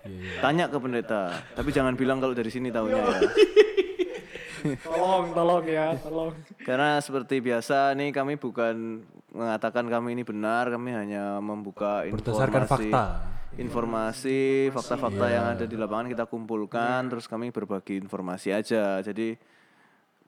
[0.03, 0.41] Iya, iya.
[0.41, 1.23] Tanya ke pendeta,
[1.53, 3.21] tapi jangan bilang kalau dari sini tahunya ya.
[4.83, 6.31] tolong, tolong ya, tolong.
[6.61, 12.91] Karena seperti biasa nih kami bukan mengatakan kami ini benar, kami hanya membuka Berdasarkan informasi
[12.91, 13.05] fakta.
[13.53, 14.41] informasi,
[14.71, 18.99] fakta-fakta yang ada di lapangan kita kumpulkan, terus kami berbagi informasi aja.
[18.99, 19.35] Jadi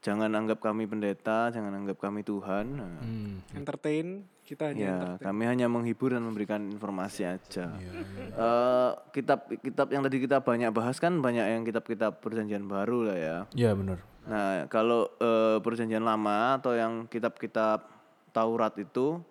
[0.00, 2.66] jangan anggap kami pendeta, jangan anggap kami Tuhan.
[2.74, 3.38] Nah, Hmm.
[3.54, 5.24] Entertain, kita hanya Ya, entertain.
[5.24, 7.72] kami hanya menghibur dan memberikan informasi aja.
[7.72, 7.90] Iya,
[8.30, 13.36] Eh, kitab-kitab yang tadi kita banyak bahas kan banyak yang kitab-kitab perjanjian baru lah ya.
[13.50, 14.04] Iya bener.
[14.24, 17.88] Nah, kalau eh, perjanjian lama atau yang kitab-kitab
[18.30, 19.22] Taurat itu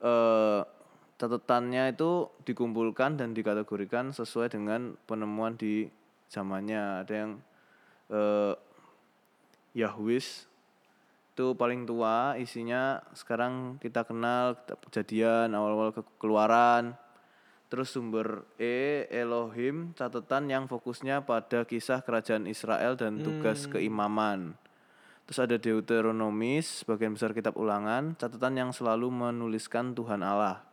[0.00, 0.60] eh,
[1.14, 5.86] catatannya itu dikumpulkan dan dikategorikan sesuai dengan penemuan di
[6.26, 7.06] zamannya.
[7.06, 7.30] Ada yang
[8.08, 8.54] eh,
[9.76, 10.47] Yahwis
[11.38, 14.58] itu paling tua isinya sekarang kita kenal
[14.90, 16.98] kejadian awal-awal ke- keluaran.
[17.70, 24.58] Terus sumber E Elohim catatan yang fokusnya pada kisah kerajaan Israel dan tugas keimaman.
[25.30, 30.66] Terus ada Deuteronomis bagian besar kitab ulangan catatan yang selalu menuliskan Tuhan Allah.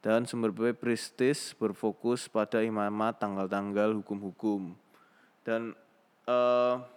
[0.00, 4.72] Dan sumber B Pristis berfokus pada imamat tanggal-tanggal hukum-hukum.
[5.44, 5.76] Dan
[6.24, 6.96] eh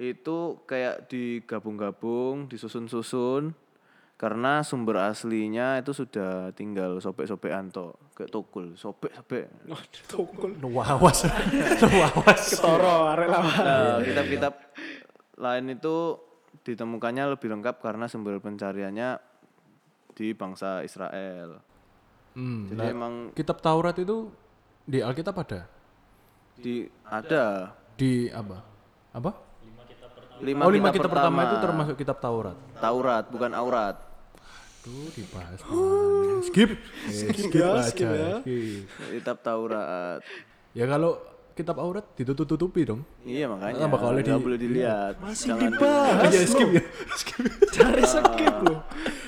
[0.00, 3.52] itu kayak digabung-gabung, disusun-susun
[4.16, 9.48] karena sumber aslinya itu sudah tinggal sobek-sobekan tok, kayak tukul, sobek-sobek.
[9.68, 10.50] Waduh, tukul.
[10.60, 11.24] Wawas.
[12.00, 12.42] Wawas.
[12.52, 13.56] Ketoro, arek lawan.
[13.64, 14.52] Nah, kitab-kitab
[15.40, 16.20] lain itu
[16.64, 19.20] ditemukannya lebih lengkap karena sumber pencariannya
[20.12, 21.64] di bangsa Israel.
[22.36, 24.28] Hmm, Jadi nah, emang kitab Taurat itu
[24.84, 25.60] di Alkitab ada?
[26.60, 28.60] di ada Di apa?
[29.16, 29.49] Apa?
[30.40, 32.56] Lima, oh, lima kitab, kitab pertama itu termasuk kitab Taurat.
[32.80, 33.96] Taurat, bukan aurat.
[34.80, 35.60] Tuh dibahas.
[35.60, 36.40] mana?
[36.40, 36.70] Skip.
[36.72, 37.82] Eh, skip ya, aja.
[37.84, 38.40] skip ya.
[38.40, 38.88] skip.
[39.20, 40.20] Kitab Taurat.
[40.72, 41.20] Ya kalau
[41.52, 43.04] kitab Aurat ditutup-tutupi dong.
[43.20, 45.14] Iya makanya Ah, bakal nggak di- boleh dilihat.
[45.20, 46.82] Masih Jangan dibahas Iya, skip ya.
[47.76, 48.80] Cari skip loh.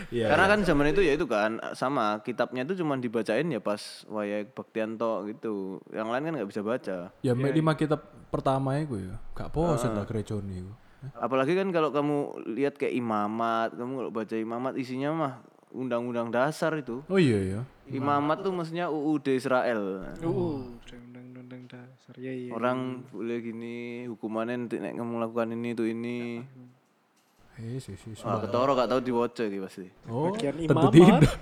[0.09, 0.27] Iya.
[0.33, 4.49] Karena kan zaman itu ya itu kan sama kitabnya itu cuma dibacain ya pas wayai
[4.49, 5.81] baktian tok gitu.
[5.93, 6.97] Yang lain kan nggak bisa baca.
[7.21, 9.17] Ya mek lima kitab pertama itu ya.
[9.33, 10.65] Gak bosen lah gereja ini.
[11.19, 12.17] Apalagi kan kalau kamu
[12.55, 15.33] lihat kayak imamat, kamu kalau baca imamat isinya mah
[15.75, 17.03] undang-undang dasar itu.
[17.09, 17.61] Oh iya ya.
[17.91, 20.07] Imamat tuh maksudnya UUD Israel.
[20.23, 22.13] Uh, undang-undang dasar.
[22.15, 22.53] Ya, iya.
[22.55, 26.19] Orang boleh gini, hukumannya nanti nek kamu lakukan ini tuh ini.
[27.61, 28.17] Eh sih sih.
[28.25, 29.85] Wah, ketoro gak tahu diwoco iki pasti.
[30.09, 30.93] Oh, Bagian tentu imamat.
[30.97, 31.33] tidak.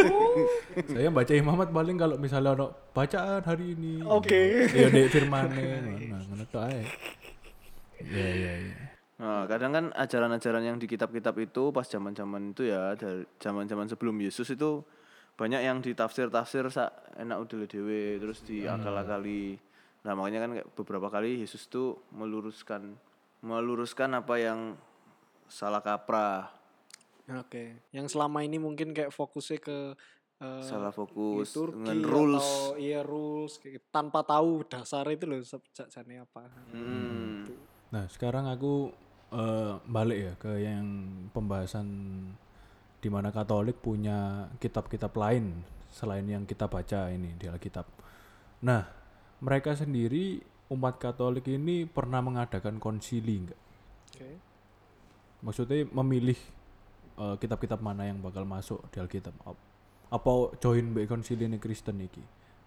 [0.92, 4.04] Saya baca imamat paling kalau misalnya ono bacaan hari ini.
[4.04, 4.68] Oke.
[4.68, 5.64] Iya dek firmane.
[6.12, 6.84] Nah, ngono tok ae.
[8.04, 8.76] Iya iya iya.
[9.20, 14.16] Nah, kadang kan ajaran-ajaran yang di kitab-kitab itu pas zaman-zaman itu ya, dari zaman-zaman sebelum
[14.16, 14.80] Yesus itu
[15.36, 16.88] banyak yang ditafsir-tafsir sa
[17.20, 19.60] enak udah dewe terus diakal-akali.
[20.08, 22.96] Nah, makanya kan beberapa kali Yesus tuh meluruskan
[23.44, 24.60] meluruskan apa yang
[25.48, 26.48] salah kaprah.
[27.36, 27.84] Oke.
[27.92, 29.78] Yang selama ini mungkin kayak fokusnya ke
[30.40, 32.40] eh, Salah fokus liturgi dengan rules.
[32.40, 33.86] atau iya rules kayak gitu.
[33.92, 36.48] tanpa tahu dasar itu loh sejaknya apa.
[36.72, 37.44] Hmm.
[37.90, 38.94] Nah, sekarang aku
[39.34, 40.86] eh, balik ya ke yang
[41.34, 41.86] pembahasan
[43.00, 47.88] di mana Katolik punya kitab-kitab lain selain yang kita baca ini di Alkitab.
[48.62, 48.86] Nah,
[49.42, 50.38] mereka sendiri
[50.70, 53.60] umat Katolik ini pernah mengadakan konsili enggak?
[54.14, 54.30] Oke.
[55.42, 56.38] Maksudnya memilih
[57.18, 59.34] eh, kitab-kitab mana yang bakal masuk di Alkitab.
[59.46, 59.68] Ap-
[60.10, 62.18] Apa join be konsili ini Kristen iki?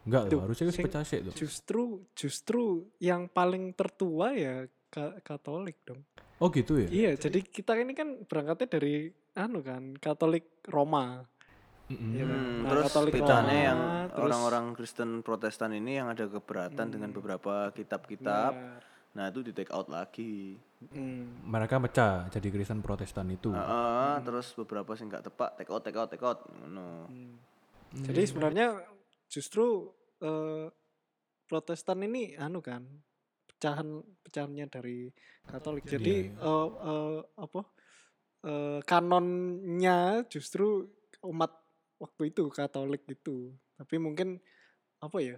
[0.03, 1.33] Enggak Tuh, harusnya sing- pecah sih tuh.
[1.33, 2.61] Justru justru
[2.99, 6.03] yang paling tertua ya ka- Katolik dong.
[6.37, 6.87] Oh gitu ya?
[6.87, 11.23] Iya, jadi kita ini kan berangkatnya dari anu kan Katolik Roma.
[11.87, 11.95] Kan?
[11.95, 13.79] Hmm, Nah, terus Katolik bedanya Roma, yang
[14.17, 18.51] orang-orang Kristen Protestan ini yang ada keberatan dengan beberapa kitab-kitab.
[18.51, 18.81] Benar.
[19.13, 20.57] Nah, itu di take out lagi.
[20.89, 21.45] Hmm.
[21.45, 23.53] Mereka mecah jadi Kristen Protestan itu.
[23.53, 26.39] Heeh, terus beberapa sih nggak tepat, take out, take out, take out.
[26.65, 27.05] No.
[27.07, 27.37] Hmm.
[27.93, 28.81] Jadi sebenarnya
[29.33, 29.89] justru
[30.21, 30.69] eh,
[31.49, 32.85] Protestan ini anu kan
[33.49, 35.09] pecahan pecahannya dari
[35.43, 35.83] Katolik.
[35.89, 37.61] Jadi eh, eh, apa
[38.45, 40.85] eh, kanonnya justru
[41.25, 41.51] umat
[41.97, 43.49] waktu itu Katolik itu.
[43.73, 44.37] Tapi mungkin
[45.01, 45.35] apa ya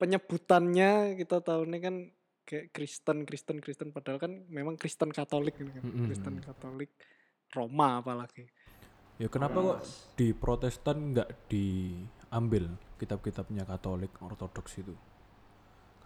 [0.00, 1.96] penyebutannya kita tahu ini kan
[2.48, 6.06] kayak Kristen Kristen Kristen padahal kan memang Kristen Katolik ini kan Mm-mm.
[6.08, 6.90] Kristen Katolik
[7.52, 8.48] Roma apalagi.
[9.20, 9.78] Ya kenapa kok
[10.16, 12.72] di Protestan nggak diambil
[13.02, 14.94] kitab-kitabnya Katolik Ortodoks itu?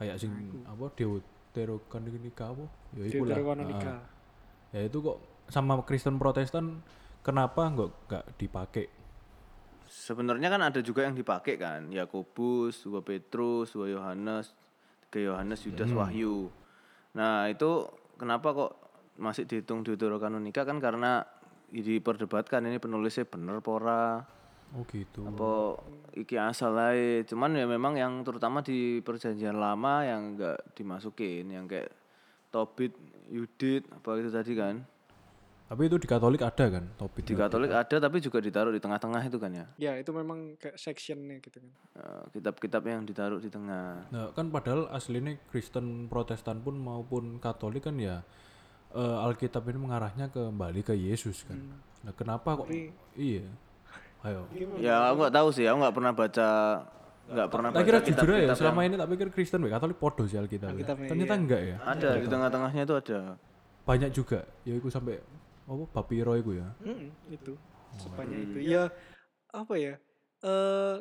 [0.01, 0.33] Kayak sing
[0.65, 2.65] apa Deuterokanonica apa?
[2.97, 3.37] Ya iku lah.
[3.37, 4.01] Ah.
[4.73, 5.21] ya itu kok
[5.53, 6.81] sama Kristen Protestan
[7.21, 8.87] kenapa nggak nggak dipakai?
[9.87, 14.51] Sebenarnya kan ada juga yang dipakai kan, Yakobus, dua Petrus, dua Yohanes,
[15.07, 16.51] tiga Yohanes, Yudas, Wahyu.
[17.15, 17.87] Nah itu
[18.19, 18.73] kenapa kok
[19.17, 21.25] masih dihitung Deuterokanonika kan karena
[21.71, 24.23] diperdebatkan ini penulisnya bener pora
[24.75, 25.23] Oh gitu.
[25.23, 25.51] apa
[26.17, 27.23] iki asal aja.
[27.29, 31.93] Cuman ya memang yang terutama di perjanjian lama yang enggak dimasukin, yang kayak
[32.51, 32.97] Tobit,
[33.29, 34.81] Yudit, apa itu tadi kan.
[35.67, 39.19] Tapi itu di Katolik ada kan topik Di Katolik ada tapi juga ditaruh di tengah-tengah
[39.27, 39.67] itu kan ya.
[39.75, 41.71] Ya itu memang kayak sectionnya gitu kan.
[41.99, 44.07] Eh, Kitab-kitab yang ditaruh di tengah.
[44.15, 48.23] Nah, kan padahal aslinya Kristen Protestan pun maupun Katolik kan ya
[48.95, 51.59] eh, Alkitab ini mengarahnya kembali ke Yesus kan.
[52.07, 52.71] Nah, kenapa kok
[53.19, 53.43] iya?
[54.27, 54.41] Ayo.
[54.83, 56.49] Ya aku nggak tahu sih, aku nggak pernah baca
[57.27, 60.23] nggak pernah Tak baca kira jujur ya, selama ini tak pikir Kristen baik Katolik podo
[60.31, 60.75] sih Alkitab.
[60.75, 61.77] Alkitabnya, Ternyata enggak ya.
[61.83, 63.19] ada di tengah-tengahnya itu ada.
[63.87, 64.47] Banyak juga.
[64.63, 65.19] Ya iku sampai
[65.67, 66.71] apa papiro iku ya.
[66.83, 67.55] Mm, itu
[67.99, 68.57] sebanyak itu.
[68.67, 68.91] Ya
[69.51, 69.95] apa ya?
[70.43, 70.97] Eh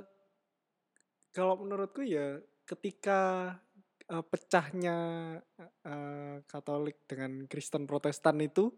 [1.33, 3.53] kalau menurutku ya ketika
[4.09, 4.97] eh, pecahnya
[5.85, 8.73] eh, Katolik dengan Kristen Protestan itu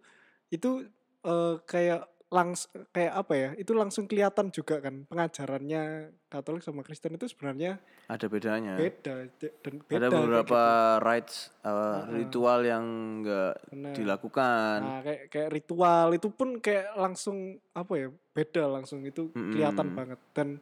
[0.52, 0.84] itu
[1.24, 3.50] eh, kayak langs kayak apa ya?
[3.56, 7.80] Itu langsung kelihatan juga kan pengajarannya Katolik sama Kristen itu sebenarnya
[8.12, 8.76] Ada bedanya.
[8.76, 9.32] beda
[9.64, 10.62] dan beda ada beberapa
[11.00, 11.06] gitu.
[11.08, 12.84] rites uh, ritual yang
[13.24, 13.94] nggak Benar.
[13.96, 14.78] dilakukan.
[14.84, 18.08] Nah, kayak kayak ritual itu pun kayak langsung apa ya?
[18.36, 19.98] Beda langsung itu kelihatan Mm-mm.
[19.98, 20.60] banget dan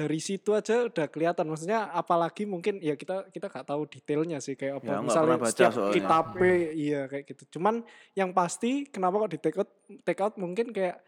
[0.00, 1.44] dari situ aja udah kelihatan.
[1.44, 4.96] Maksudnya apalagi mungkin ya kita kita nggak tahu detailnya sih kayak apa.
[4.96, 5.92] Ya, misalnya baca setiap soalnya.
[5.92, 6.24] kitab
[6.72, 7.60] iya kayak gitu.
[7.60, 7.84] Cuman
[8.16, 9.70] yang pasti kenapa kok di take out
[10.08, 10.40] take out?
[10.40, 11.04] Mungkin kayak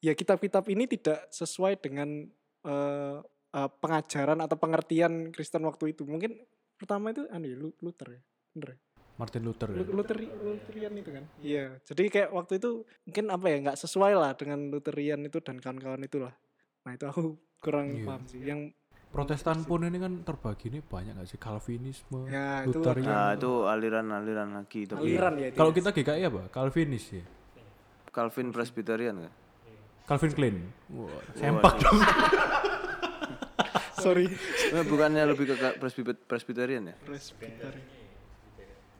[0.00, 2.24] ya kitab-kitab ini tidak sesuai dengan
[2.64, 3.18] eh,
[3.52, 6.08] eh, pengajaran atau pengertian Kristen waktu itu.
[6.08, 6.32] Mungkin
[6.80, 8.22] pertama itu anu ya, Lu- Luther ya?
[8.56, 8.78] Bener ya?
[9.20, 9.76] Martin Luther ya.
[9.76, 11.24] Lu- Lutheri, Lutherian itu kan?
[11.44, 11.76] Iya.
[11.84, 16.00] Jadi kayak waktu itu mungkin apa ya nggak sesuai lah dengan Lutherian itu dan kawan-kawan
[16.00, 16.32] itulah.
[16.88, 18.04] Nah itu aku kurang Iya.
[18.04, 18.60] paham sih yang
[19.12, 23.04] Protestan pun ini kan terbagi ini banyak gak sih Calvinisme, Ya, itu Lutherian.
[23.04, 25.76] Nah, itu aliran-aliran lagi tapi aliran ya itu Kalau ya.
[25.76, 26.42] kita GKI apa?
[26.48, 27.24] Calvinis ya.
[28.08, 29.32] Calvin Presbyterian kan.
[30.02, 30.56] Calvin Klein.
[30.90, 32.00] Wah, sempak dong.
[34.02, 34.26] sorry
[34.72, 35.76] Eh, bukannya lebih ke
[36.24, 36.96] Presbyterian ya?
[36.98, 37.84] Presbyterian.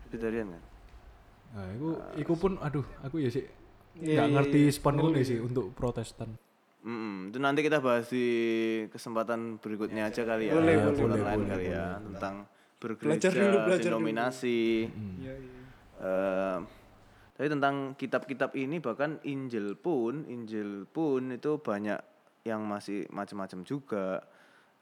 [0.05, 0.63] Presbyterian kan.
[1.53, 1.89] Nah, itu,
[2.21, 3.49] itu pun aduh, aku ya sih
[3.93, 4.73] Iya, nggak iya, ngerti iya.
[4.73, 6.37] sepenuhnya sih untuk Protestan.
[6.83, 7.31] Mm-mm.
[7.31, 8.27] Itu nanti kita bahas di
[8.91, 10.59] kesempatan berikutnya aja kali ya.
[10.59, 12.35] Boleh, Kesempatan boleh, lain boleh, kali ya tentang
[12.83, 14.91] bergereja, dulu, denominasi.
[14.91, 15.63] Iya, iya.
[16.03, 16.59] Eh,
[17.39, 22.03] tapi tentang kitab-kitab ini bahkan Injil pun, Injil pun itu banyak
[22.43, 24.27] yang masih macam-macam juga.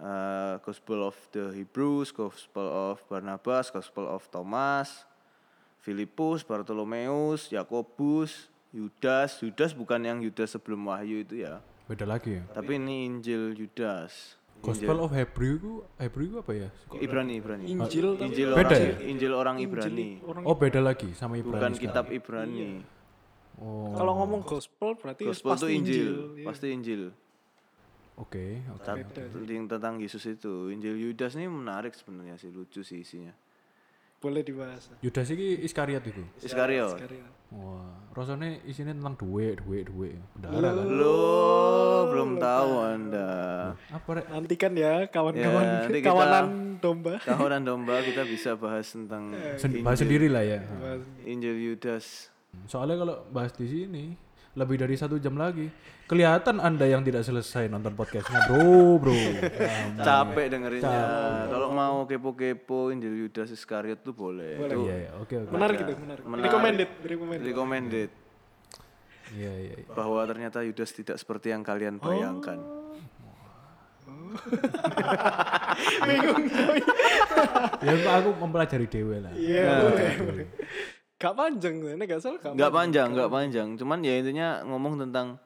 [0.00, 5.04] Eh, Gospel of the Hebrews, Gospel of Barnabas, Gospel of Thomas,
[5.84, 9.36] Filipus, Bartolomeus, Yakobus, Yudas.
[9.44, 11.60] Yudas bukan yang Yudas sebelum Wahyu itu ya.
[11.90, 12.46] Beda lagi ya.
[12.54, 14.38] Tapi ini Injil Yudas.
[14.62, 16.68] Gospel of Hebrew itu Hebrew itu apa ya?
[17.02, 17.64] Ibrani, Ibrani.
[17.66, 18.96] Injil tapi Injil Beda orang, ya?
[19.08, 20.08] Injil orang Ibrani.
[20.22, 21.56] orang Oh, beda lagi sama Ibrani.
[21.58, 21.82] Bukan sekarang.
[21.90, 22.70] kitab Ibrani.
[23.60, 23.92] Oh.
[23.92, 26.46] kalau ngomong gospel berarti Gospel pasti itu Injil, iya.
[26.48, 27.02] pasti Injil.
[28.16, 28.84] Oke, oke.
[28.84, 33.36] Tat- yang tentang Yesus itu Injil Yudas ini menarik sebenarnya sih lucu sih isinya
[34.20, 34.92] Boleh dibahas.
[35.00, 36.20] Yudas iki Iskariot itu.
[36.38, 37.16] Iskariot Sekali.
[37.50, 40.14] Wah, rasanya isinya tentang duit, duit, duit.
[40.36, 40.86] Bendahara kan.
[40.86, 41.18] lo
[42.06, 43.30] belum tahu anda
[43.90, 44.24] Apa rek?
[44.28, 46.46] Nantikan ya kawan-kawan Ya, nanti kita- kawanan
[46.78, 47.18] domba.
[47.20, 50.62] kawanan domba kita bisa bahas tentang Sen- bahas sendiri lah ya.
[51.24, 52.28] Injil Yudas
[52.66, 54.04] Soalnya kalau bahas di sini
[54.58, 55.70] lebih dari satu jam lagi,
[56.10, 59.14] kelihatan anda yang tidak selesai nonton podcastnya, bro, bro.
[59.14, 61.02] Ya, capek dengerinnya
[61.46, 65.50] kalau mau kepo-kepo Injil Yudas Iskariot tuh boleh, Itu Iya, iya, oke, oke.
[65.54, 66.22] Menarik itu, menarik.
[66.26, 66.44] Menarik.
[66.50, 67.46] Recommended, recommended.
[67.46, 68.10] recommended
[69.30, 69.94] Iya, iya, iya.
[69.94, 72.58] bahwa ternyata Yudas tidak seperti yang kalian bayangkan
[77.86, 79.32] Ya aku mempelajari dewe lah.
[79.34, 79.90] Iya.
[81.20, 83.08] Gak panjang, ini gak salah gak nggak panjang.
[83.12, 83.68] nggak panjang.
[83.76, 85.36] cuman ya intinya ngomong tentang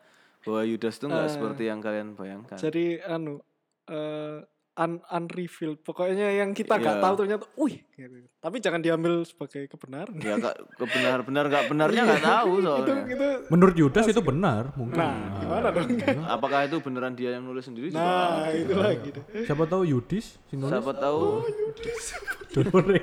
[0.47, 2.55] bahwa Yudas tuh nggak seperti yang kalian bayangkan.
[2.55, 3.43] Jadi anu
[3.91, 4.39] eh
[4.75, 5.79] un unrevealed.
[5.81, 6.85] Pokoknya yang kita Iya.
[6.85, 8.27] gak tahu ternyata wih gitu.
[8.43, 10.18] tapi jangan diambil sebagai kebenaran.
[10.18, 12.95] Ya kak kebenar benar nggak benarnya nggak tahu itu soalnya.
[13.07, 14.99] itu Menurut Yudas itu benar, mungkin.
[14.99, 15.87] nah gimana dong?
[16.27, 17.95] Apakah itu beneran dia yang nulis sendiri?
[17.95, 19.25] Juga nah itu lagi deh.
[19.47, 20.70] Siapa tahu Yudis nulis?
[20.75, 21.22] Siapa tahu.
[22.53, 23.01] Dulure.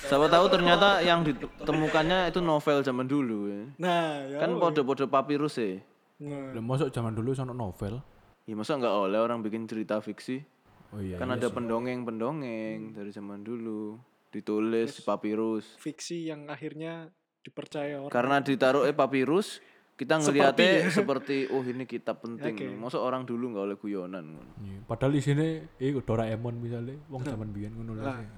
[0.00, 3.62] siapa tahu ternyata yang ditemukannya itu novel zaman dulu ya.
[3.76, 5.80] nah ya kan podo-podo papirus ya.
[6.20, 8.00] Nah, masuk zaman dulu sono novel.
[8.44, 10.42] ya masa nggak oleh orang bikin cerita fiksi
[10.90, 11.16] Oh iya.
[11.18, 13.98] kan ada pendongeng-pendongeng dari zaman dulu.
[14.30, 17.10] Ditulis di papirus fiksi yang akhirnya
[17.42, 18.14] dipercaya orang.
[18.14, 19.58] Karena ditaruh eh papirus
[19.98, 22.78] kita ngelihatnya seperti oh ini kitab penting.
[22.78, 24.24] Masa orang dulu nggak oleh guyonan
[24.62, 28.16] Iya, Padahal di sini iku Doraemon misalnya, wong zaman biyen ngono lah.
[28.16, 28.28] sih.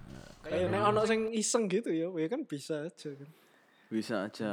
[0.43, 3.31] kayak nek ono sing iseng gitu ya ya kan bisa aja kan.
[3.93, 4.53] Bisa aja.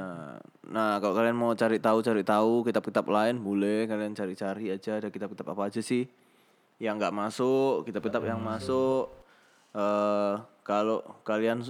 [0.70, 5.10] Nah kalau kalian mau cari tahu cari tahu kitab-kitab lain boleh kalian cari-cari aja ada
[5.10, 6.06] kitab-kitab apa aja sih
[6.80, 9.12] yang nggak masuk kitab-kitab yang masuk.
[9.76, 11.64] Eh kalau kalian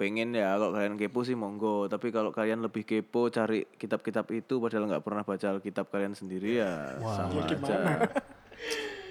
[0.00, 1.88] pengen ya kalau kalian kepo sih monggo.
[1.88, 6.60] Tapi kalau kalian lebih kepo cari kitab-kitab itu padahal nggak pernah baca kitab kalian sendiri
[6.60, 8.08] ya sama aja.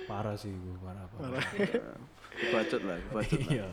[0.05, 1.41] Parah sih gue, parah, parah.
[2.53, 3.57] bacot lah bacot lah.
[3.57, 3.67] Iya.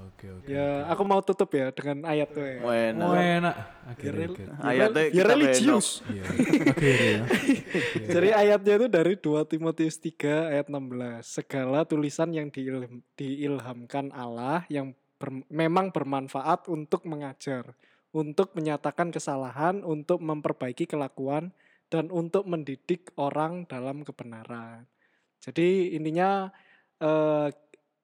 [0.00, 0.48] Oke, oke.
[0.48, 2.56] ya aku mau tutup ya dengan ayat tuh ya
[2.90, 3.54] enak enak.
[3.86, 4.26] Akhirnya,
[4.60, 6.24] ayatnya biar kitab religius Iya.
[6.66, 7.20] Akhirnya.
[8.14, 11.20] Jadi ayatnya itu dari 2 Timotius 3 ayat 16.
[11.22, 17.76] Segala tulisan yang diilham- diilhamkan Allah yang ber- memang bermanfaat untuk mengajar,
[18.10, 21.52] untuk menyatakan kesalahan, untuk memperbaiki kelakuan
[21.88, 24.86] dan untuk mendidik orang dalam kebenaran.
[25.40, 26.48] Jadi intinya
[27.00, 27.48] eh,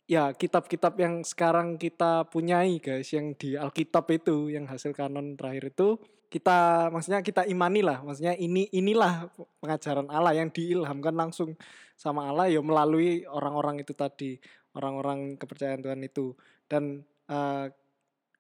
[0.07, 5.75] ya kitab-kitab yang sekarang kita punyai guys yang di Alkitab itu yang hasil kanon terakhir
[5.75, 8.03] itu kita maksudnya kita imani lah.
[8.03, 9.31] Maksudnya ini inilah
[9.63, 11.55] pengajaran Allah yang diilhamkan langsung
[11.95, 14.37] sama Allah ya melalui orang-orang itu tadi
[14.75, 16.35] orang-orang kepercayaan Tuhan itu.
[16.67, 17.67] Dan eh,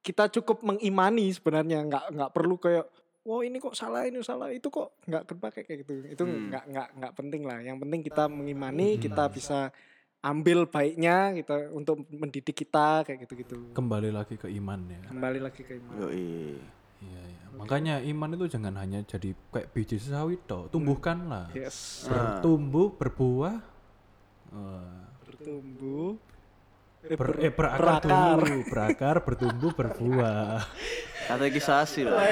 [0.02, 2.86] kita cukup mengimani sebenarnya nggak nggak perlu kayak
[3.26, 5.92] wow ini kok salah ini salah itu kok nggak berpakai kayak gitu.
[6.10, 6.50] Itu Hmm.
[6.50, 7.58] nggak nggak nggak penting lah.
[7.62, 9.70] Yang penting kita mengimani kita bisa
[10.26, 15.02] ambil baiknya kita untuk mendidik kita kayak gitu-gitu Kembali lagi ke iman ya.
[15.06, 16.58] kembali lagi ke iman Yoi.
[16.96, 17.44] Iya, iya.
[17.54, 21.52] Makanya iman itu jangan hanya jadi kayak biji sawit toh, tumbuhkanlah.
[21.54, 23.56] yes Bertumbuh, berbuah,
[24.50, 24.98] eh,
[25.28, 26.18] bertumbuh
[27.06, 30.66] ber, eh, berakar dulu, berakar, bertumbuh, berbuah.
[31.30, 32.22] katekisasi lah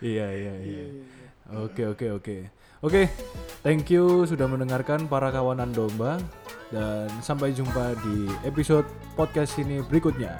[0.00, 0.84] iya, iya, iya.
[1.52, 2.36] Oke, oke, oke.
[2.82, 3.06] Oke,
[3.62, 6.18] thank you sudah mendengarkan para kawanan domba
[6.74, 8.82] dan sampai jumpa di episode
[9.14, 10.34] podcast ini berikutnya.